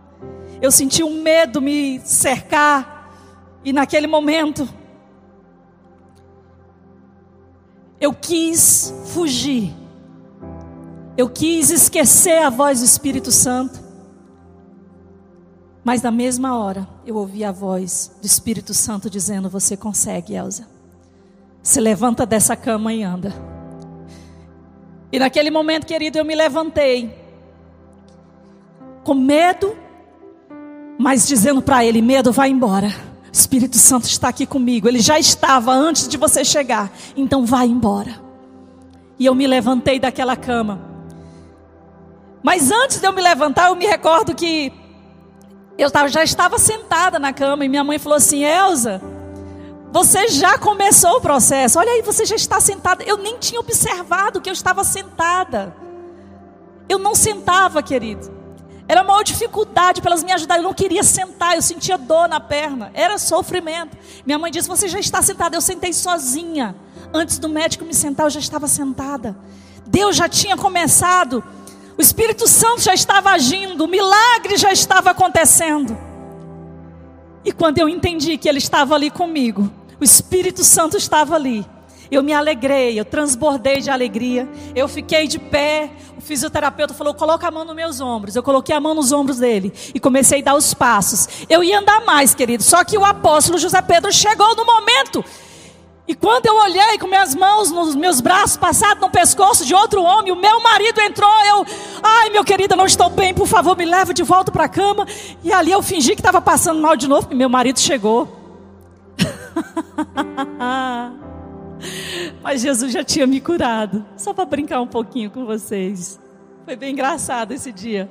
[0.60, 3.10] Eu senti um medo me cercar,
[3.64, 4.68] e naquele momento,
[8.00, 9.74] eu quis fugir,
[11.16, 13.80] eu quis esquecer a voz do Espírito Santo,
[15.84, 20.68] mas na mesma hora, eu ouvi a voz do Espírito Santo dizendo: Você consegue, Elza.
[21.60, 23.51] Se levanta dessa cama e anda.
[25.12, 27.14] E naquele momento, querido, eu me levantei
[29.04, 29.76] com medo,
[30.98, 32.88] mas dizendo para ele: medo, vai embora.
[33.26, 34.88] O Espírito Santo está aqui comigo.
[34.88, 36.90] Ele já estava antes de você chegar.
[37.14, 38.20] Então vai embora.
[39.18, 40.80] E eu me levantei daquela cama.
[42.42, 44.72] Mas antes de eu me levantar, eu me recordo que
[45.78, 49.00] eu já estava sentada na cama e minha mãe falou assim: Elza,
[49.92, 51.78] você já começou o processo.
[51.78, 53.04] Olha aí, você já está sentada.
[53.04, 55.76] Eu nem tinha observado que eu estava sentada.
[56.88, 58.32] Eu não sentava, querido.
[58.88, 60.62] Era uma dificuldade para elas me ajudarem.
[60.62, 62.90] Eu não queria sentar, eu sentia dor na perna.
[62.94, 63.94] Era sofrimento.
[64.24, 65.54] Minha mãe disse: Você já está sentada.
[65.54, 66.74] Eu sentei sozinha.
[67.12, 69.36] Antes do médico me sentar, eu já estava sentada.
[69.86, 71.44] Deus já tinha começado.
[71.98, 73.84] O Espírito Santo já estava agindo.
[73.84, 75.94] O milagre já estava acontecendo.
[77.44, 79.70] E quando eu entendi que Ele estava ali comigo,
[80.02, 81.64] o Espírito Santo estava ali.
[82.10, 84.48] Eu me alegrei, eu transbordei de alegria.
[84.74, 85.90] Eu fiquei de pé.
[86.18, 88.34] O fisioterapeuta falou: coloca a mão nos meus ombros.
[88.34, 91.46] Eu coloquei a mão nos ombros dele e comecei a dar os passos.
[91.48, 92.64] Eu ia andar mais, querido.
[92.64, 95.24] Só que o apóstolo José Pedro chegou no momento.
[96.08, 100.02] E quando eu olhei com minhas mãos nos meus braços passados no pescoço de outro
[100.02, 101.30] homem, o meu marido entrou.
[101.44, 101.64] Eu,
[102.02, 105.06] ai meu querido, não estou bem, por favor, me leve de volta para a cama.
[105.44, 108.41] E ali eu fingi que estava passando mal de novo, porque meu marido chegou.
[112.42, 114.04] Mas Jesus já tinha me curado.
[114.16, 116.20] Só para brincar um pouquinho com vocês.
[116.64, 118.10] Foi bem engraçado esse dia.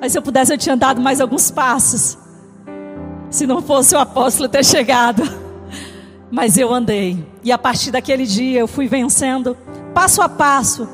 [0.00, 2.18] Mas se eu pudesse, eu tinha dado mais alguns passos.
[3.30, 5.22] Se não fosse o apóstolo ter chegado.
[6.30, 7.26] Mas eu andei.
[7.42, 9.56] E a partir daquele dia eu fui vencendo,
[9.94, 10.88] passo a passo.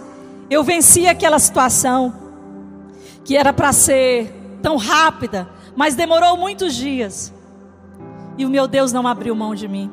[0.49, 2.15] Eu venci aquela situação
[3.25, 4.31] que era para ser
[4.63, 7.34] tão rápida, mas demorou muitos dias.
[8.37, 9.91] E o meu Deus não abriu mão de mim.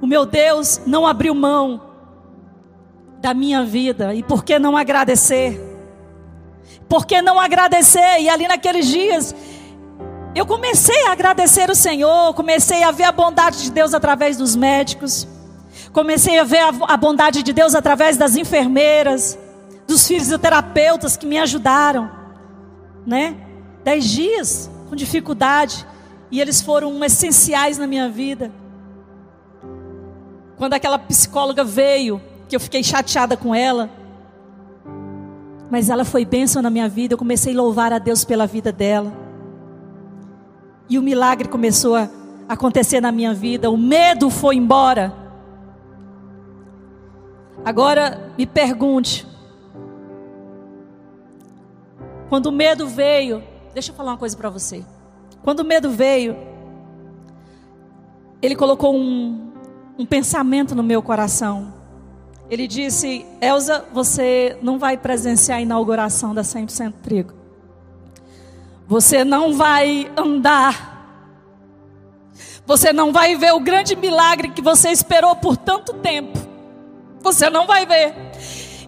[0.00, 1.80] O meu Deus não abriu mão
[3.20, 4.14] da minha vida.
[4.14, 5.60] E por que não agradecer?
[6.88, 8.20] Por que não agradecer?
[8.20, 9.34] E ali naqueles dias,
[10.34, 14.56] eu comecei a agradecer o Senhor, comecei a ver a bondade de Deus através dos
[14.56, 15.28] médicos,
[15.92, 19.38] comecei a ver a, bondade de Deus através das enfermeiras,
[19.86, 22.10] dos fisioterapeutas que me ajudaram,
[23.06, 23.36] né?
[23.84, 25.86] Dez dias com dificuldade,
[26.32, 28.50] e eles foram essenciais na minha vida.
[30.56, 33.90] Quando aquela psicóloga veio, que eu fiquei chateada com ela,
[35.70, 38.72] mas ela foi bênção na minha vida, eu comecei a louvar a Deus pela vida
[38.72, 39.12] dela.
[40.88, 42.08] E o milagre começou a
[42.48, 45.14] acontecer na minha vida, o medo foi embora.
[47.62, 49.26] Agora me pergunte,
[52.30, 53.42] quando o medo veio,
[53.74, 54.82] deixa eu falar uma coisa para você.
[55.42, 56.36] Quando o medo veio,
[58.40, 59.52] ele colocou um,
[59.98, 61.72] um pensamento no meu coração.
[62.48, 67.34] Ele disse: Elza, você não vai presenciar a inauguração da 100% Trigo.
[68.86, 70.90] Você não vai andar.
[72.64, 76.38] Você não vai ver o grande milagre que você esperou por tanto tempo.
[77.20, 78.14] Você não vai ver.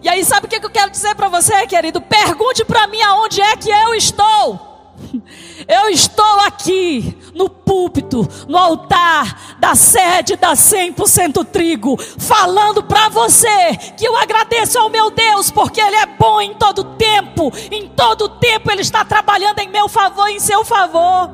[0.02, 2.00] E aí, sabe o que eu quero dizer para você, querido?
[2.00, 4.73] Pergunte para mim aonde é que eu estou.
[5.66, 13.76] Eu estou aqui no púlpito, no altar da sede da 100% trigo, falando para você
[13.96, 18.28] que eu agradeço ao meu Deus, porque Ele é bom em todo tempo, em todo
[18.28, 21.30] tempo Ele está trabalhando em meu favor, em seu favor.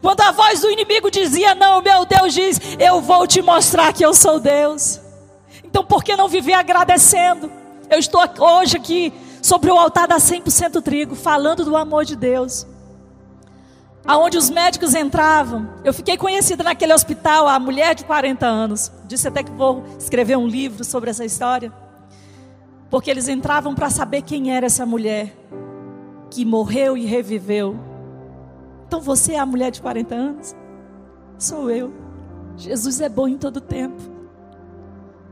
[0.00, 4.04] Quando a voz do inimigo dizia não, meu Deus diz: Eu vou te mostrar que
[4.04, 5.00] eu sou Deus.
[5.64, 7.50] Então por que não viver agradecendo?
[7.90, 9.12] Eu estou hoje aqui
[9.44, 12.66] sobre o altar da 100% trigo, falando do amor de Deus.
[14.06, 18.90] Aonde os médicos entravam, eu fiquei conhecida naquele hospital, a mulher de 40 anos.
[19.06, 21.70] Disse até que vou escrever um livro sobre essa história.
[22.88, 25.36] Porque eles entravam para saber quem era essa mulher
[26.30, 27.76] que morreu e reviveu.
[28.86, 30.56] Então você é a mulher de 40 anos?
[31.38, 31.92] Sou eu.
[32.56, 34.00] Jesus é bom em todo tempo.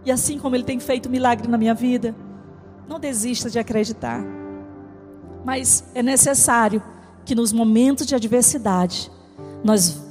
[0.04, 2.14] E assim como ele tem feito milagre na minha vida,
[2.92, 4.22] não desista de acreditar.
[5.44, 6.82] Mas é necessário
[7.24, 9.10] que nos momentos de adversidade
[9.64, 10.02] nós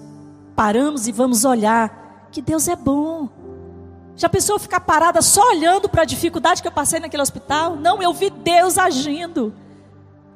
[0.56, 3.30] paramos e vamos olhar que Deus é bom.
[4.15, 7.76] Já pensou ficar parada só olhando para a dificuldade que eu passei naquele hospital?
[7.76, 9.54] Não, eu vi Deus agindo.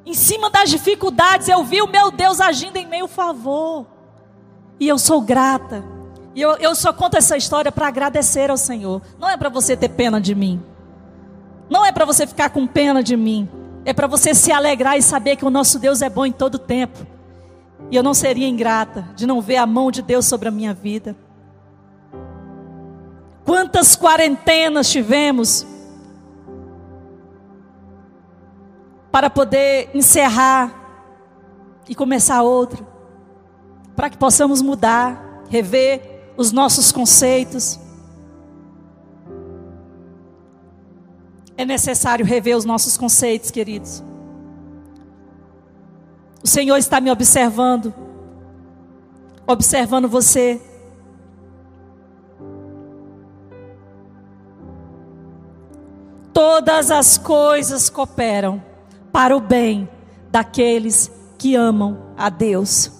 [0.04, 3.86] Em cima das dificuldades, eu vi o meu Deus agindo em meu favor.
[4.78, 5.84] E eu sou grata.
[6.34, 9.02] E eu, eu só conto essa história para agradecer ao Senhor.
[9.18, 10.62] Não é para você ter pena de mim.
[11.68, 13.48] Não é para você ficar com pena de mim.
[13.84, 16.58] É para você se alegrar e saber que o nosso Deus é bom em todo
[16.58, 17.06] tempo.
[17.90, 20.74] E eu não seria ingrata de não ver a mão de Deus sobre a minha
[20.74, 21.16] vida.
[23.44, 25.64] Quantas quarentenas tivemos
[29.12, 30.74] para poder encerrar
[31.88, 32.86] e começar outra,
[33.94, 37.80] para que possamos mudar, rever os nossos conceitos.
[41.56, 44.02] É necessário rever os nossos conceitos, queridos.
[46.42, 47.92] O Senhor está me observando,
[49.46, 50.60] observando você.
[56.32, 58.62] Todas as coisas cooperam
[59.10, 59.88] para o bem
[60.30, 62.92] daqueles que amam a Deus.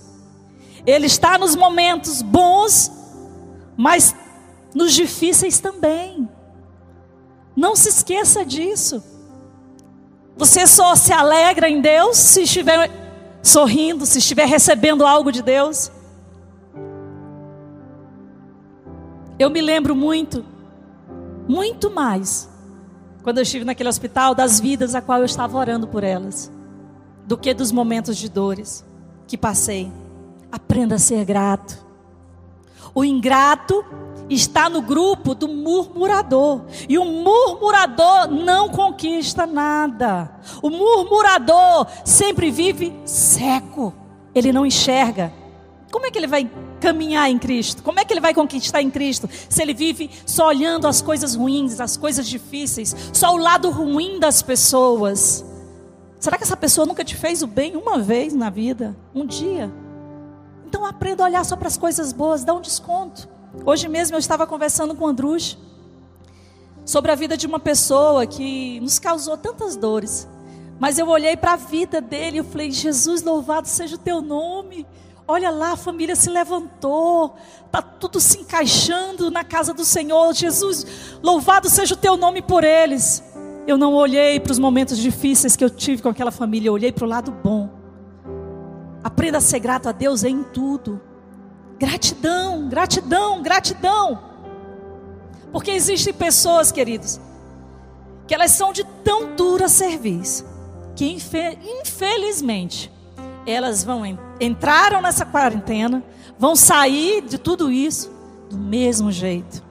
[0.86, 2.90] Ele está nos momentos bons,
[3.76, 4.14] mas
[4.74, 6.28] nos difíceis também.
[7.56, 9.02] Não se esqueça disso.
[10.36, 12.90] Você só se alegra em Deus se estiver
[13.42, 15.90] sorrindo, se estiver recebendo algo de Deus.
[19.38, 20.44] Eu me lembro muito,
[21.48, 22.48] muito mais,
[23.22, 26.50] quando eu estive naquele hospital, das vidas a qual eu estava orando por elas,
[27.26, 28.84] do que dos momentos de dores
[29.26, 29.90] que passei.
[30.50, 31.84] Aprenda a ser grato.
[32.94, 33.84] O ingrato
[34.34, 36.62] está no grupo do murmurador.
[36.88, 40.30] E o murmurador não conquista nada.
[40.62, 43.94] O murmurador sempre vive cego.
[44.34, 45.32] Ele não enxerga.
[45.90, 46.50] Como é que ele vai
[46.80, 47.82] caminhar em Cristo?
[47.82, 49.28] Como é que ele vai conquistar em Cristo?
[49.48, 54.18] Se ele vive só olhando as coisas ruins, as coisas difíceis, só o lado ruim
[54.18, 55.44] das pessoas.
[56.18, 58.96] Será que essa pessoa nunca te fez o bem uma vez na vida?
[59.14, 59.72] Um dia?
[60.66, 63.28] Então aprenda a olhar só para as coisas boas, dá um desconto.
[63.64, 65.58] Hoje mesmo eu estava conversando com o Andrus
[66.84, 70.28] sobre a vida de uma pessoa que nos causou tantas dores.
[70.78, 74.86] Mas eu olhei para a vida dele e falei: Jesus, louvado seja o teu nome.
[75.28, 77.34] Olha lá, a família se levantou,
[77.64, 80.32] está tudo se encaixando na casa do Senhor.
[80.32, 83.24] Jesus, louvado seja o teu nome por eles.
[83.66, 86.92] Eu não olhei para os momentos difíceis que eu tive com aquela família, eu olhei
[86.92, 87.68] para o lado bom.
[89.02, 91.00] Aprenda a ser grato a Deus em tudo.
[91.78, 94.18] Gratidão, gratidão, gratidão.
[95.52, 97.20] Porque existem pessoas, queridos,
[98.26, 100.44] que elas são de tão dura serviço,
[100.94, 102.90] que infelizmente
[103.46, 104.02] elas vão
[104.40, 106.02] entraram nessa quarentena,
[106.38, 108.10] vão sair de tudo isso
[108.50, 109.62] do mesmo jeito,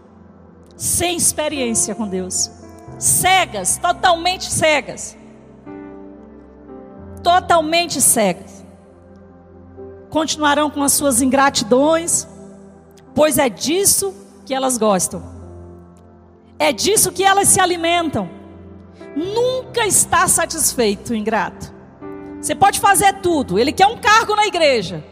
[0.77, 2.51] sem experiência com Deus,
[2.99, 5.17] cegas, totalmente cegas,
[7.23, 8.54] totalmente cegas
[10.15, 12.25] continuarão com as suas ingratidões,
[13.13, 15.21] pois é disso que elas gostam,
[16.57, 18.29] é disso que elas se alimentam.
[19.13, 21.69] Nunca está satisfeito o ingrato.
[22.39, 25.03] Você pode fazer tudo, ele quer um cargo na igreja,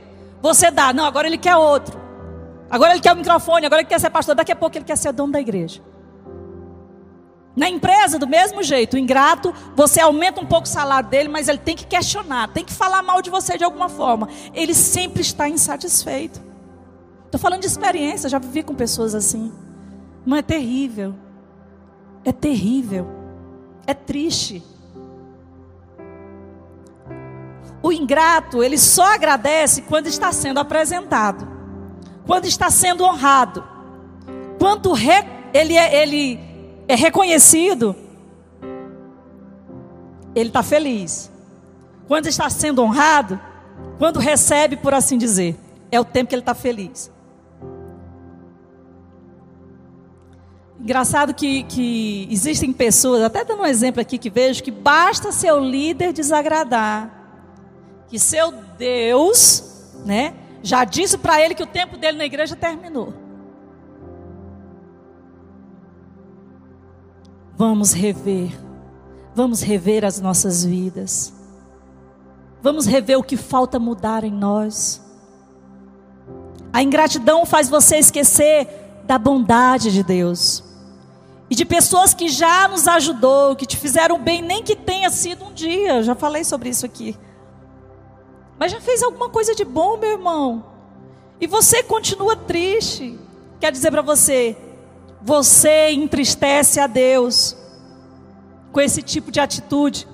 [0.42, 2.02] você dá, não, agora ele quer outro.
[2.70, 4.96] Agora ele quer o microfone, agora ele quer ser pastor, daqui a pouco ele quer
[4.96, 5.82] ser dono da igreja.
[7.56, 11.48] Na empresa, do mesmo jeito, o ingrato, você aumenta um pouco o salário dele, mas
[11.48, 14.28] ele tem que questionar, tem que falar mal de você de alguma forma.
[14.54, 16.42] Ele sempre está insatisfeito.
[17.26, 19.52] Estou falando de experiência, já vivi com pessoas assim.
[20.26, 21.14] Não é terrível.
[22.26, 23.08] É terrível.
[23.86, 24.64] É triste.
[27.84, 31.46] O ingrato, ele só agradece quando está sendo apresentado,
[32.26, 33.62] quando está sendo honrado,
[34.58, 34.94] quando
[35.54, 36.53] ele, é, ele
[36.88, 37.96] é reconhecido,
[40.36, 41.32] ele está feliz.
[42.08, 43.40] Quando está sendo honrado,
[43.98, 45.58] quando recebe, por assim dizer,
[45.92, 47.12] é o tempo que ele está feliz.
[50.80, 55.58] Engraçado que, que existem pessoas, até dando um exemplo aqui que vejo, que basta seu
[55.58, 57.10] líder desagradar,
[58.10, 59.64] que seu Deus,
[60.06, 63.14] né, já disse para ele que o tempo dele na igreja terminou.
[67.56, 68.52] Vamos rever,
[69.36, 71.32] vamos rever as nossas vidas,
[72.62, 75.02] vamos rever o que falta mudar em nós.
[76.72, 78.68] A ingratidão faz você esquecer
[79.06, 80.64] da bondade de Deus
[81.48, 85.46] e de pessoas que já nos ajudou, que te fizeram bem, nem que tenha sido
[85.46, 85.98] um dia.
[85.98, 87.16] Eu já falei sobre isso aqui.
[88.58, 90.66] Mas já fez alguma coisa de bom, meu irmão.
[91.40, 93.20] E você continua triste.
[93.60, 94.58] Quer dizer para você,
[95.24, 97.56] você entristece a Deus
[98.72, 100.08] com esse tipo de atitude.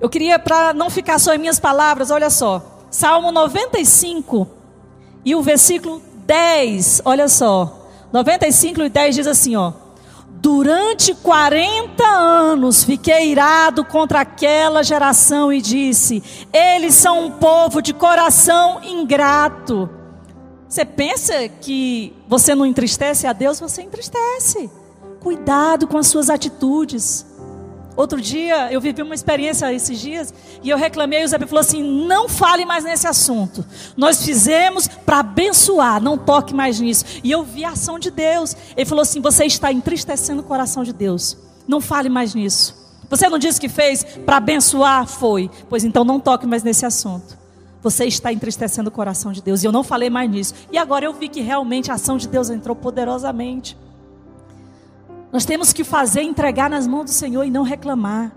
[0.00, 2.84] Eu queria, para não ficar só em minhas palavras, olha só.
[2.90, 4.48] Salmo 95
[5.24, 7.88] e o versículo 10, olha só.
[8.12, 9.72] 95 e 10 diz assim, ó.
[10.28, 16.20] Durante 40 anos fiquei irado contra aquela geração e disse:
[16.52, 20.01] Eles são um povo de coração ingrato
[20.72, 23.60] você pensa que você não entristece a Deus?
[23.60, 24.70] Você entristece.
[25.20, 27.26] Cuidado com as suas atitudes.
[27.94, 31.20] Outro dia, eu vivi uma experiência esses dias e eu reclamei.
[31.20, 33.62] E o Zé falou assim: não fale mais nesse assunto.
[33.98, 37.04] Nós fizemos para abençoar, não toque mais nisso.
[37.22, 38.56] E eu vi a ação de Deus.
[38.74, 41.36] Ele falou assim: você está entristecendo o coração de Deus.
[41.68, 42.74] Não fale mais nisso.
[43.10, 45.06] Você não disse que fez para abençoar?
[45.06, 45.50] Foi.
[45.68, 47.41] Pois então não toque mais nesse assunto.
[47.82, 49.62] Você está entristecendo o coração de Deus.
[49.62, 50.54] E eu não falei mais nisso.
[50.70, 53.76] E agora eu vi que realmente a ação de Deus entrou poderosamente.
[55.32, 58.32] Nós temos que fazer, entregar nas mãos do Senhor e não reclamar.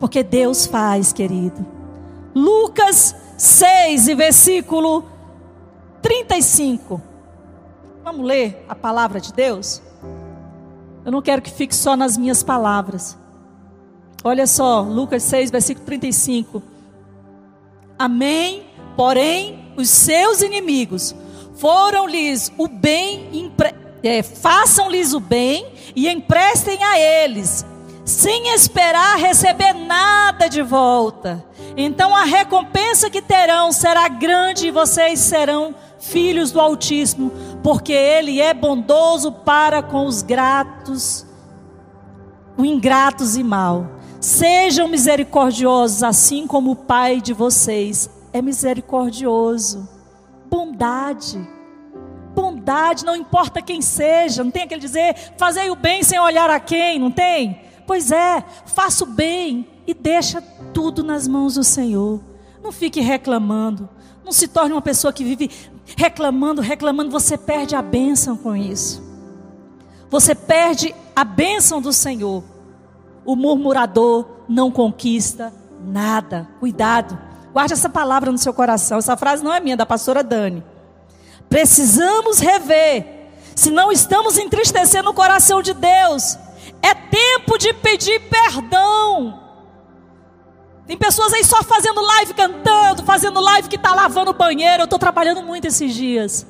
[0.00, 1.64] Porque Deus faz, querido.
[2.34, 5.04] Lucas 6, e versículo
[6.00, 7.00] 35.
[8.02, 9.80] Vamos ler a palavra de Deus?
[11.04, 13.16] Eu não quero que fique só nas minhas palavras.
[14.24, 16.62] Olha só, Lucas 6, versículo 35.
[17.96, 21.14] Amém Porém, os seus inimigos
[21.54, 23.52] foram-lhes o bem,
[24.02, 27.64] é, façam-lhes o bem e emprestem a eles,
[28.04, 31.44] sem esperar receber nada de volta.
[31.76, 37.32] Então a recompensa que terão será grande e vocês serão filhos do Altíssimo,
[37.62, 41.24] porque Ele é bondoso para com os gratos,
[42.56, 43.86] os ingratos e mal.
[44.20, 49.88] Sejam misericordiosos, assim como o Pai de vocês é misericordioso.
[50.50, 51.46] Bondade.
[52.34, 56.58] Bondade, não importa quem seja, não tem aquele dizer, fazei o bem sem olhar a
[56.58, 57.60] quem, não tem?
[57.86, 60.40] Pois é, faça o bem e deixa
[60.72, 62.20] tudo nas mãos do Senhor.
[62.62, 63.88] Não fique reclamando.
[64.24, 65.50] Não se torne uma pessoa que vive
[65.96, 67.10] reclamando, reclamando.
[67.10, 69.02] Você perde a bênção com isso.
[70.08, 72.44] Você perde a bênção do Senhor.
[73.24, 75.52] O murmurador não conquista
[75.84, 76.48] nada.
[76.60, 77.18] Cuidado.
[77.52, 78.98] Guarde essa palavra no seu coração.
[78.98, 80.64] Essa frase não é minha, é da pastora Dani.
[81.48, 83.30] Precisamos rever.
[83.54, 86.38] Se não estamos entristecendo o coração de Deus,
[86.80, 89.40] é tempo de pedir perdão.
[90.86, 94.82] Tem pessoas aí só fazendo live cantando, fazendo live que está lavando o banheiro.
[94.82, 96.46] Eu estou trabalhando muito esses dias.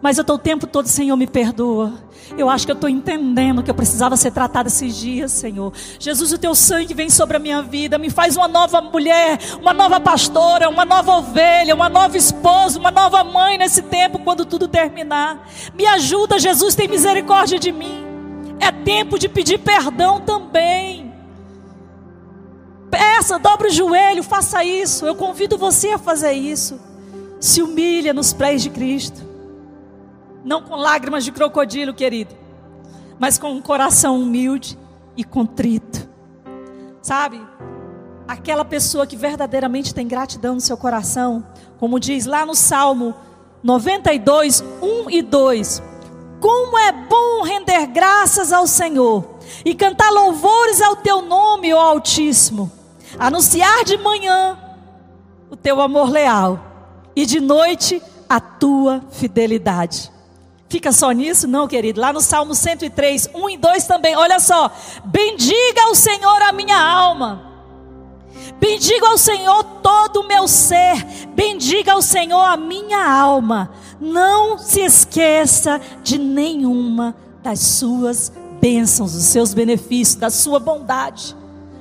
[0.00, 1.92] Mas eu estou o tempo todo, Senhor, me perdoa.
[2.36, 5.72] Eu acho que eu estou entendendo que eu precisava ser tratada esses dias, Senhor.
[5.98, 9.72] Jesus, o teu sangue vem sobre a minha vida, me faz uma nova mulher, uma
[9.72, 14.68] nova pastora, uma nova ovelha, uma nova esposa, uma nova mãe nesse tempo, quando tudo
[14.68, 15.48] terminar.
[15.74, 18.04] Me ajuda, Jesus, tem misericórdia de mim.
[18.60, 21.12] É tempo de pedir perdão também.
[22.90, 25.06] Peça, dobra o joelho, faça isso.
[25.06, 26.80] Eu convido você a fazer isso.
[27.38, 29.35] Se humilha nos pés de Cristo.
[30.46, 32.32] Não com lágrimas de crocodilo, querido,
[33.18, 34.78] mas com um coração humilde
[35.16, 36.08] e contrito.
[37.02, 37.44] Sabe?
[38.28, 41.44] Aquela pessoa que verdadeiramente tem gratidão no seu coração,
[41.80, 43.12] como diz lá no Salmo
[43.60, 45.82] 92, 1 e 2.
[46.40, 52.70] Como é bom render graças ao Senhor e cantar louvores ao teu nome, ó Altíssimo.
[53.18, 54.56] Anunciar de manhã
[55.50, 56.60] o teu amor leal
[57.16, 60.14] e de noite a tua fidelidade.
[60.68, 61.46] Fica só nisso?
[61.46, 62.00] Não, querido.
[62.00, 64.16] Lá no Salmo 103, 1 e 2 também.
[64.16, 64.70] Olha só.
[65.04, 67.52] Bendiga ao Senhor a minha alma.
[68.58, 71.04] Bendiga ao Senhor todo o meu ser.
[71.34, 73.70] Bendiga ao Senhor a minha alma.
[74.00, 81.36] Não se esqueça de nenhuma das suas bênçãos, dos seus benefícios, da sua bondade.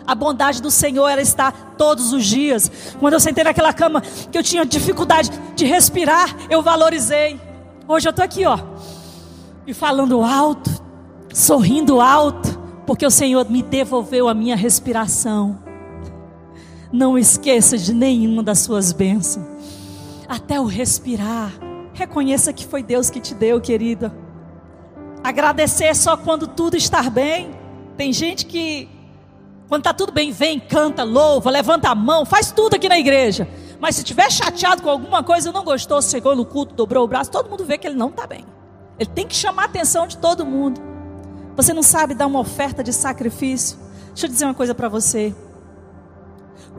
[0.06, 2.72] A bondade do Senhor ela está todos os dias.
[3.00, 7.40] Quando eu sentei naquela cama que eu tinha dificuldade de respirar, eu valorizei.
[7.88, 8.58] Hoje eu estou aqui, ó,
[9.68, 10.72] e falando alto,
[11.32, 15.60] sorrindo alto, porque o Senhor me devolveu a minha respiração.
[16.92, 19.46] Não esqueça de nenhuma das suas bênçãos.
[20.28, 21.52] Até o respirar,
[21.94, 24.12] reconheça que foi Deus que te deu, querida.
[25.24, 27.52] Agradecer só quando tudo está bem.
[27.96, 28.90] Tem gente que,
[29.68, 33.48] quando está tudo bem, vem, canta, louva, levanta a mão, faz tudo aqui na igreja.
[33.86, 37.30] Mas se estiver chateado com alguma coisa, não gostou, chegou no culto, dobrou o braço,
[37.30, 38.44] todo mundo vê que ele não está bem.
[38.98, 40.82] Ele tem que chamar a atenção de todo mundo.
[41.56, 43.78] Você não sabe dar uma oferta de sacrifício?
[44.08, 45.36] Deixa eu dizer uma coisa para você.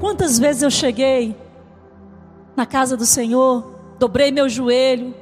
[0.00, 1.36] Quantas vezes eu cheguei
[2.56, 5.14] na casa do Senhor, dobrei meu joelho,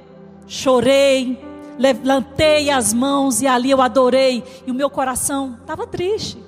[0.47, 1.39] chorei,
[1.79, 6.43] levantei as mãos e ali eu adorei, e o meu coração estava triste.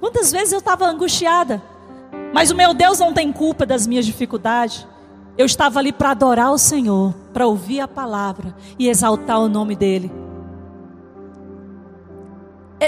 [0.00, 1.62] Quantas vezes eu estava angustiada,
[2.32, 4.86] mas o meu Deus não tem culpa das minhas dificuldades.
[5.36, 9.76] Eu estava ali para adorar o Senhor, para ouvir a palavra e exaltar o nome
[9.76, 10.12] dEle.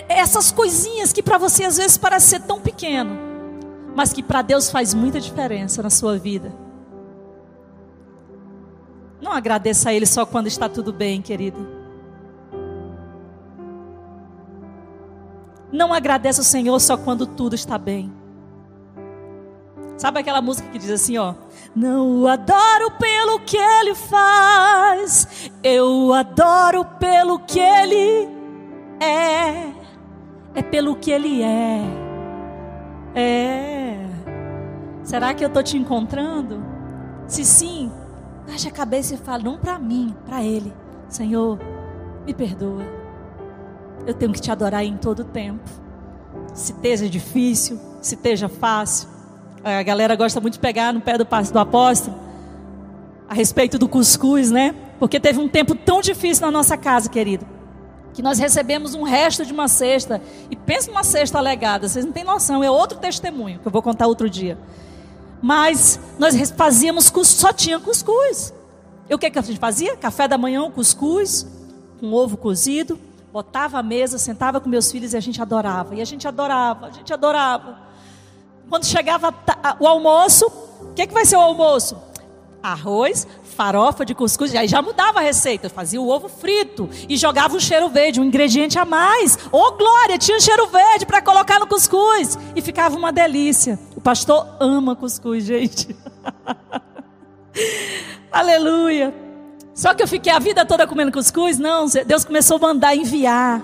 [0.09, 3.16] Essas coisinhas que para você às vezes parece ser tão pequeno,
[3.95, 6.53] mas que para Deus faz muita diferença na sua vida.
[9.20, 11.66] Não agradeça a Ele só quando está tudo bem, querido.
[15.72, 18.12] Não agradeça o Senhor só quando tudo está bem.
[19.97, 21.35] Sabe aquela música que diz assim, ó?
[21.75, 28.29] Não o adoro pelo que ele faz, eu o adoro pelo que ele
[29.01, 29.73] é.
[30.55, 31.81] É pelo que ele é.
[33.15, 34.07] É.
[35.03, 36.65] Será que eu tô te encontrando?
[37.27, 37.91] Se sim,
[38.47, 40.73] baixe a cabeça e fale, não para mim, para ele.
[41.09, 41.59] Senhor,
[42.27, 42.83] me perdoa.
[44.07, 45.69] Eu tenho que te adorar em todo tempo.
[46.53, 49.09] Se esteja difícil, se esteja fácil,
[49.65, 52.17] a galera gosta muito de pegar no pé do, do apóstolo
[53.29, 54.75] a respeito do cuscuz, né?
[54.99, 57.47] Porque teve um tempo tão difícil na nossa casa, querido,
[58.12, 60.21] que nós recebemos um resto de uma cesta.
[60.51, 63.83] E pensa numa cesta alegada, vocês não têm noção, é outro testemunho que eu vou
[63.83, 64.59] contar outro dia.
[65.41, 68.53] Mas nós fazíamos, só tinha cuscuz.
[69.09, 69.97] E o que, que a gente fazia?
[69.97, 71.47] Café da manhã, um cuscuz,
[72.01, 72.99] com ovo cozido,
[73.33, 75.95] botava a mesa, sentava com meus filhos e a gente adorava.
[75.95, 77.79] E a gente adorava, a gente adorava.
[78.75, 79.33] Quando chegava
[79.79, 80.47] o almoço,
[80.81, 81.97] o que, que vai ser o almoço?
[82.61, 83.25] Arroz,
[83.57, 85.70] farofa de cuscuz, aí já mudava a receita.
[85.70, 89.39] Fazia o ovo frito e jogava um cheiro verde, um ingrediente a mais.
[89.53, 92.37] Ô oh, glória, tinha cheiro verde para colocar no cuscuz.
[92.57, 93.79] E ficava uma delícia.
[93.95, 95.95] O pastor ama cuscuz, gente.
[98.33, 99.14] Aleluia.
[99.72, 101.61] Só que eu fiquei a vida toda comendo cuscuz?
[101.61, 103.62] Não, Deus começou a mandar enviar.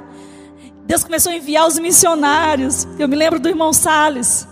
[0.85, 2.87] Deus começou a enviar os missionários.
[2.97, 4.49] Eu me lembro do irmão Sales.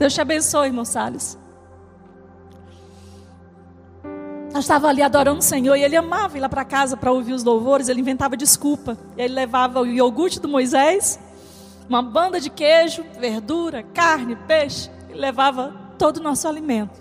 [0.00, 1.38] Deus te abençoe, irmão Sales.
[4.50, 7.34] Eu estava ali adorando o Senhor e ele amava ir lá para casa para ouvir
[7.34, 7.86] os louvores.
[7.86, 8.96] Ele inventava desculpa.
[9.14, 11.20] E ele levava o iogurte do Moisés,
[11.86, 14.90] uma banda de queijo, verdura, carne, peixe.
[15.10, 16.98] Ele levava todo o nosso alimento.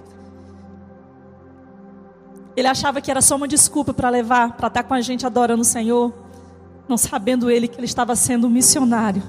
[2.57, 5.61] Ele achava que era só uma desculpa para levar, para estar com a gente adorando
[5.61, 6.13] o Senhor,
[6.85, 9.23] não sabendo ele que ele estava sendo um missionário,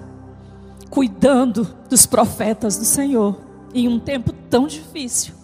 [0.91, 5.35] cuidando dos profetas do Senhor em um tempo tão difícil.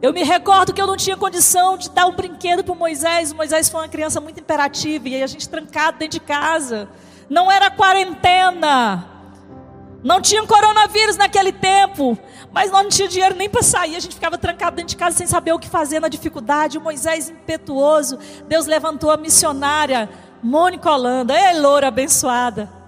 [0.00, 3.32] Eu me recordo que eu não tinha condição de dar um brinquedo para Moisés.
[3.32, 6.88] Moisés foi uma criança muito imperativa e a gente trancado dentro de casa.
[7.30, 9.08] Não era quarentena.
[10.02, 12.18] Não tinha coronavírus naquele tempo.
[12.52, 13.94] Mas não tinha dinheiro nem para sair.
[13.94, 16.78] A gente ficava trancado dentro de casa sem saber o que fazer na dificuldade.
[16.78, 18.18] O Moisés impetuoso.
[18.48, 20.10] Deus levantou a missionária
[20.42, 21.32] Mônica Holanda.
[21.32, 22.81] Ei, loura abençoada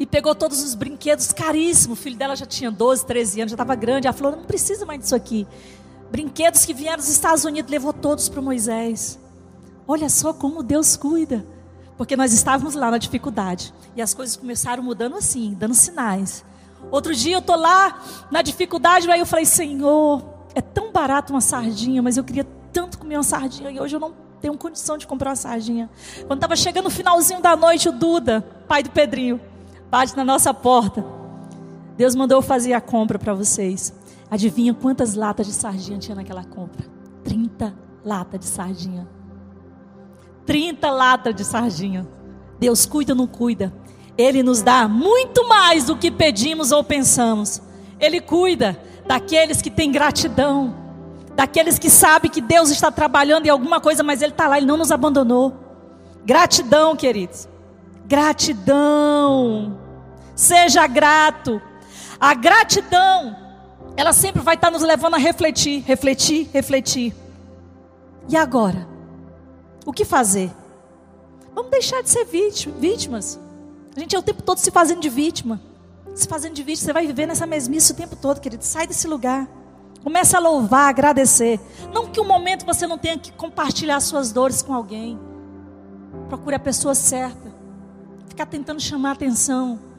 [0.00, 1.98] e pegou todos os brinquedos caríssimos.
[1.98, 4.06] O filho dela já tinha 12, 13 anos, já estava grande.
[4.06, 5.46] Ela falou: não precisa mais disso aqui.
[6.10, 9.20] Brinquedos que vieram dos Estados Unidos, levou todos para Moisés.
[9.86, 11.44] Olha só como Deus cuida.
[11.98, 13.74] Porque nós estávamos lá na dificuldade.
[13.94, 16.42] E as coisas começaram mudando assim, dando sinais.
[16.90, 20.24] Outro dia eu estou lá na dificuldade, aí eu falei, Senhor,
[20.54, 24.00] é tão barato uma sardinha, mas eu queria tanto comer uma sardinha e hoje eu
[24.00, 25.90] não tenho condição de comprar uma sardinha.
[26.26, 29.38] Quando estava chegando no finalzinho da noite, o Duda, pai do Pedrinho,
[29.90, 31.04] bate na nossa porta.
[31.96, 33.92] Deus mandou eu fazer a compra para vocês.
[34.30, 36.86] Adivinha quantas latas de sardinha tinha naquela compra?
[37.24, 37.74] 30
[38.04, 39.08] latas de sardinha.
[40.46, 42.08] 30 latas de sardinha.
[42.58, 43.72] Deus cuida ou não cuida?
[44.16, 47.60] Ele nos dá muito mais do que pedimos ou pensamos.
[47.98, 50.74] Ele cuida daqueles que têm gratidão,
[51.34, 54.66] daqueles que sabem que Deus está trabalhando em alguma coisa, mas Ele está lá, Ele
[54.66, 55.52] não nos abandonou.
[56.24, 57.48] Gratidão, queridos.
[58.06, 59.79] Gratidão.
[60.40, 61.60] Seja grato.
[62.18, 63.36] A gratidão
[63.94, 67.14] ela sempre vai estar nos levando a refletir, refletir, refletir.
[68.26, 68.88] E agora?
[69.84, 70.50] O que fazer?
[71.54, 73.38] Vamos deixar de ser vítimas.
[73.94, 75.60] A gente é o tempo todo se fazendo de vítima.
[76.14, 78.64] Se fazendo de vítima, você vai viver nessa mesmice o tempo todo, querido.
[78.64, 79.46] Sai desse lugar.
[80.02, 81.60] Começa a louvar, agradecer.
[81.92, 85.20] Não que um momento você não tenha que compartilhar suas dores com alguém.
[86.30, 87.52] Procure a pessoa certa.
[88.26, 89.89] Ficar tentando chamar atenção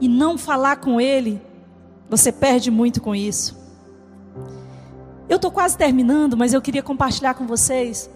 [0.00, 1.40] e não falar com ele
[2.08, 3.56] você perde muito com isso.
[5.28, 8.08] Eu estou quase terminando, mas eu queria compartilhar com vocês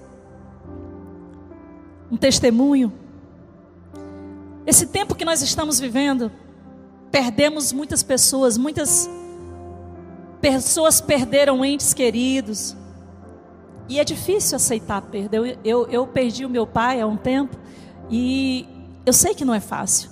[2.10, 2.92] um testemunho.
[4.66, 6.32] Esse tempo que nós estamos vivendo,
[7.10, 9.10] perdemos muitas pessoas, muitas
[10.40, 12.74] pessoas perderam entes queridos.
[13.88, 15.36] E é difícil aceitar a perda.
[15.36, 17.58] Eu, eu, eu perdi o meu pai há um tempo
[18.08, 18.66] e
[19.04, 20.11] eu sei que não é fácil.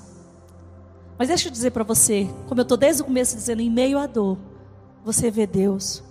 [1.21, 3.99] Mas deixa eu dizer para você, como eu estou desde o começo dizendo, em meio
[3.99, 4.39] à dor,
[5.05, 6.03] você vê Deus.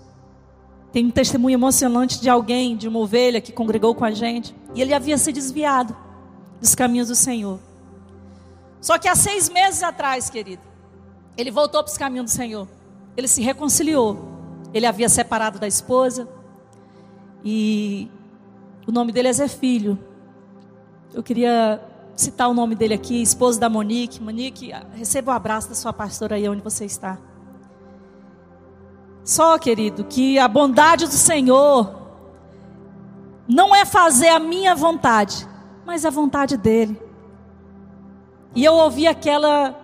[0.92, 4.84] Tem um testemunho emocionante de alguém, de uma ovelha que congregou com a gente, e
[4.84, 5.98] ele havia se desviado
[6.62, 7.60] dos caminhos do Senhor.
[8.80, 10.62] Só que há seis meses atrás, querido,
[11.36, 12.68] ele voltou para os caminhos do Senhor.
[13.18, 14.30] Ele se reconciliou.
[14.72, 16.30] Ele havia separado da esposa.
[17.44, 18.12] E
[18.86, 19.98] o nome dele é Zé Filho.
[21.12, 21.82] Eu queria
[22.20, 24.22] citar o nome dele aqui, esposo da Monique.
[24.22, 27.18] Monique, receba o um abraço da sua pastora aí onde você está.
[29.24, 31.96] Só, querido, que a bondade do Senhor
[33.48, 35.48] não é fazer a minha vontade,
[35.86, 37.02] mas a vontade dele.
[38.54, 39.76] E eu ouvi aquela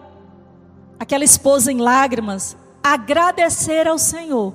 [0.99, 4.53] aquela esposa em lágrimas agradecer ao Senhor,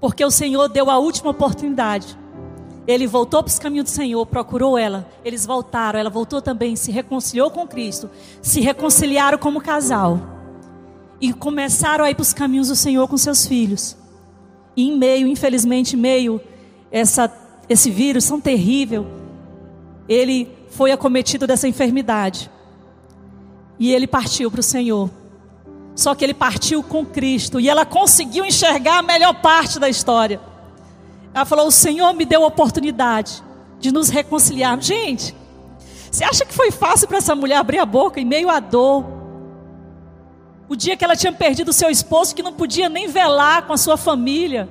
[0.00, 2.18] porque o Senhor deu a última oportunidade
[2.86, 5.08] ele voltou para os caminhos do Senhor, procurou ela.
[5.24, 8.10] Eles voltaram, ela voltou também, se reconciliou com Cristo,
[8.42, 10.20] se reconciliaram como casal
[11.20, 13.96] e começaram a ir para os caminhos do Senhor com seus filhos.
[14.76, 16.40] E em meio, infelizmente, em meio
[16.90, 17.32] essa
[17.68, 19.06] esse vírus tão terrível,
[20.08, 22.50] ele foi acometido dessa enfermidade.
[23.78, 25.10] E ele partiu para o Senhor.
[25.94, 30.40] Só que ele partiu com Cristo e ela conseguiu enxergar a melhor parte da história.
[31.34, 33.42] Ela falou: O Senhor me deu a oportunidade
[33.80, 34.80] de nos reconciliar.
[34.80, 35.34] Gente,
[36.10, 39.04] você acha que foi fácil para essa mulher abrir a boca em meio à dor?
[40.68, 43.76] O dia que ela tinha perdido seu esposo, que não podia nem velar com a
[43.76, 44.68] sua família,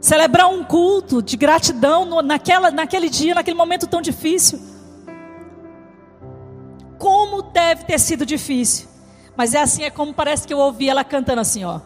[0.00, 4.60] celebrar um culto de gratidão naquela, naquele dia, naquele momento tão difícil.
[6.96, 8.88] Como deve ter sido difícil.
[9.36, 11.80] Mas é assim, é como parece que eu ouvi ela cantando assim, ó.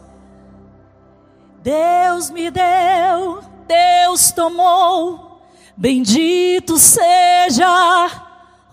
[1.61, 5.41] Deus me deu, Deus tomou,
[5.77, 8.11] bendito seja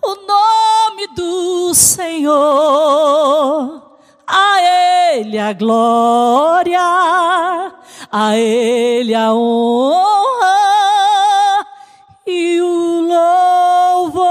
[0.03, 2.37] o nome do Senhor.
[4.27, 6.81] A Ele a glória,
[8.11, 10.49] a Ele a honra
[12.27, 13.01] e o
[14.03, 14.27] louvor.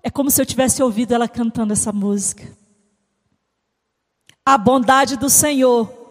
[0.00, 2.56] É como se eu tivesse ouvido ela cantando essa música.
[4.46, 6.03] A bondade do Senhor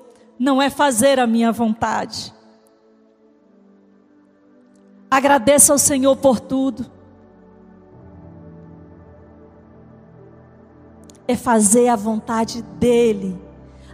[0.43, 2.33] não é fazer a minha vontade.
[5.09, 6.91] Agradeça ao Senhor por tudo.
[11.25, 13.39] é fazer a vontade dEle.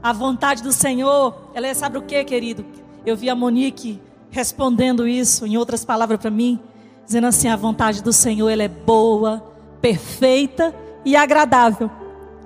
[0.02, 2.66] A vontade do Senhor, ela é, sabe o que, querido?
[3.06, 6.60] Eu vi a Monique respondendo isso, em outras palavras para mim,
[7.06, 9.44] dizendo assim: a vontade do Senhor ela é boa,
[9.80, 10.74] perfeita
[11.06, 11.90] e agradável.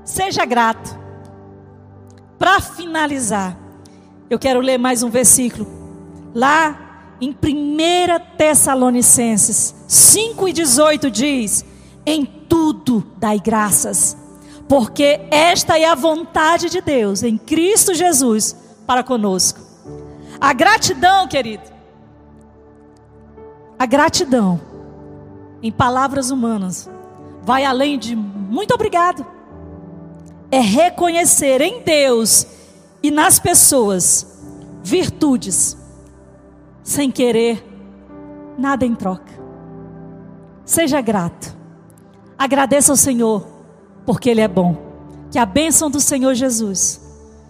[0.04, 1.00] Seja grato.
[2.38, 3.58] Para finalizar,
[4.34, 5.68] eu quero ler mais um versículo.
[6.34, 11.64] Lá em 1 Tessalonicenses 5 e 18 diz:
[12.06, 14.18] Em tudo dai graças
[14.68, 18.56] porque esta é a vontade de Deus em Cristo Jesus
[18.88, 19.60] para conosco.
[20.40, 21.64] A gratidão, querido,
[23.78, 24.60] a gratidão,
[25.62, 26.90] em palavras humanas,
[27.44, 29.26] vai além de muito obrigado.
[30.52, 32.48] É reconhecer em Deus
[33.04, 34.26] e nas pessoas
[34.82, 35.78] virtudes,
[36.82, 37.62] sem querer
[38.58, 39.34] nada em troca.
[40.64, 41.54] Seja grato.
[42.38, 43.46] Agradeça ao Senhor
[44.06, 44.78] porque Ele é bom.
[45.30, 47.02] Que a bênção do Senhor Jesus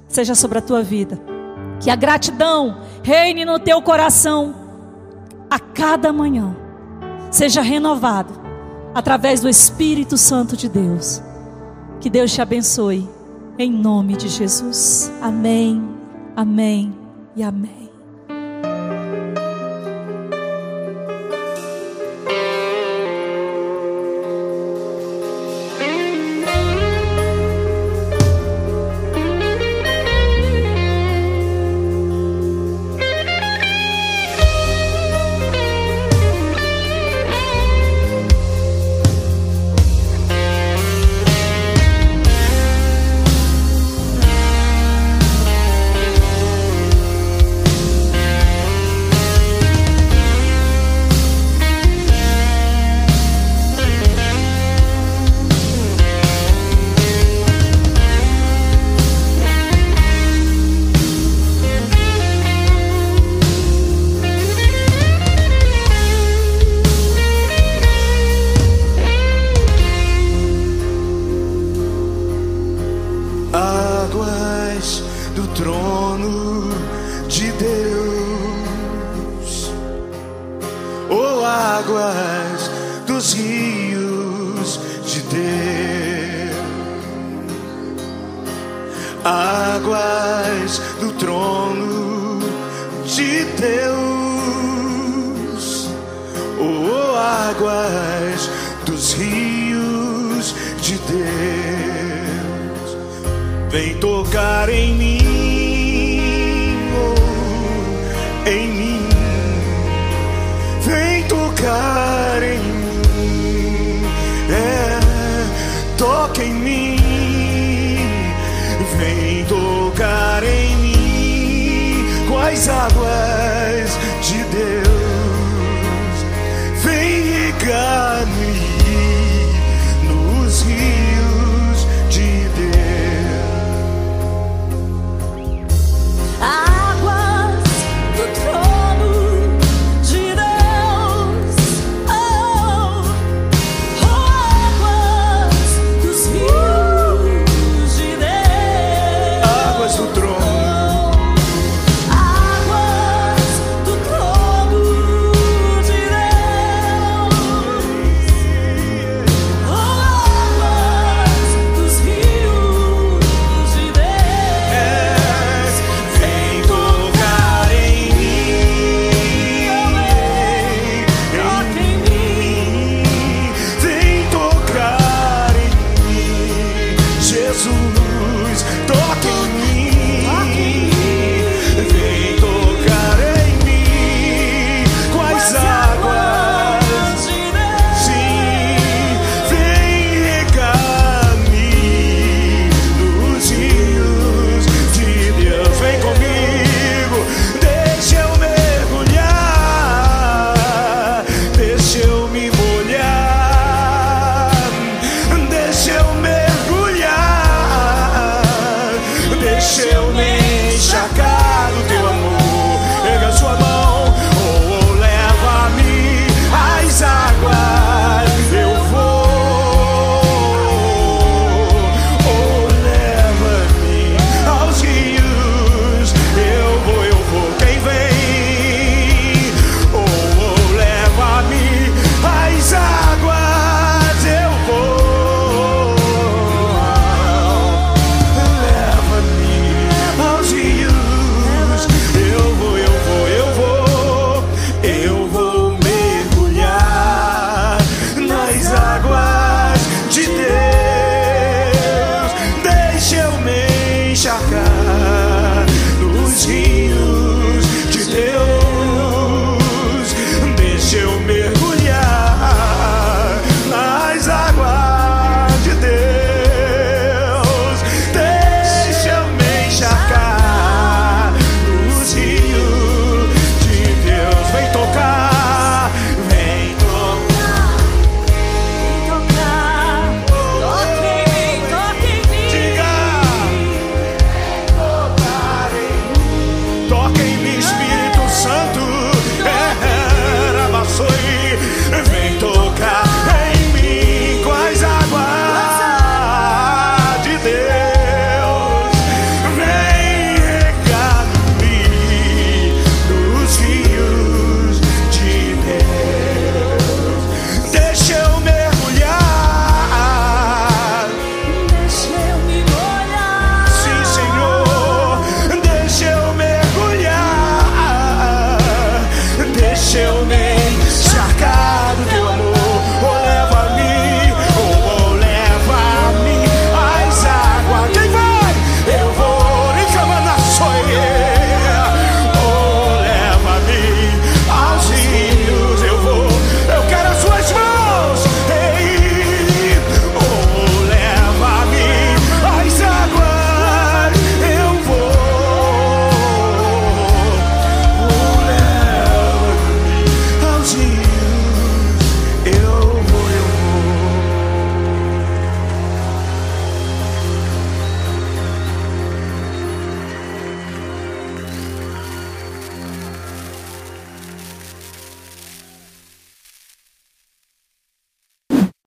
[0.07, 1.21] seja sobre a tua vida.
[1.79, 4.55] Que a gratidão reine no teu coração
[5.49, 6.55] a cada manhã.
[7.29, 8.33] Seja renovado
[8.93, 11.21] através do Espírito Santo de Deus.
[11.99, 13.07] Que Deus te abençoe.
[13.57, 15.11] Em nome de Jesus.
[15.21, 15.79] Amém,
[16.35, 16.91] amém
[17.35, 17.82] e amém.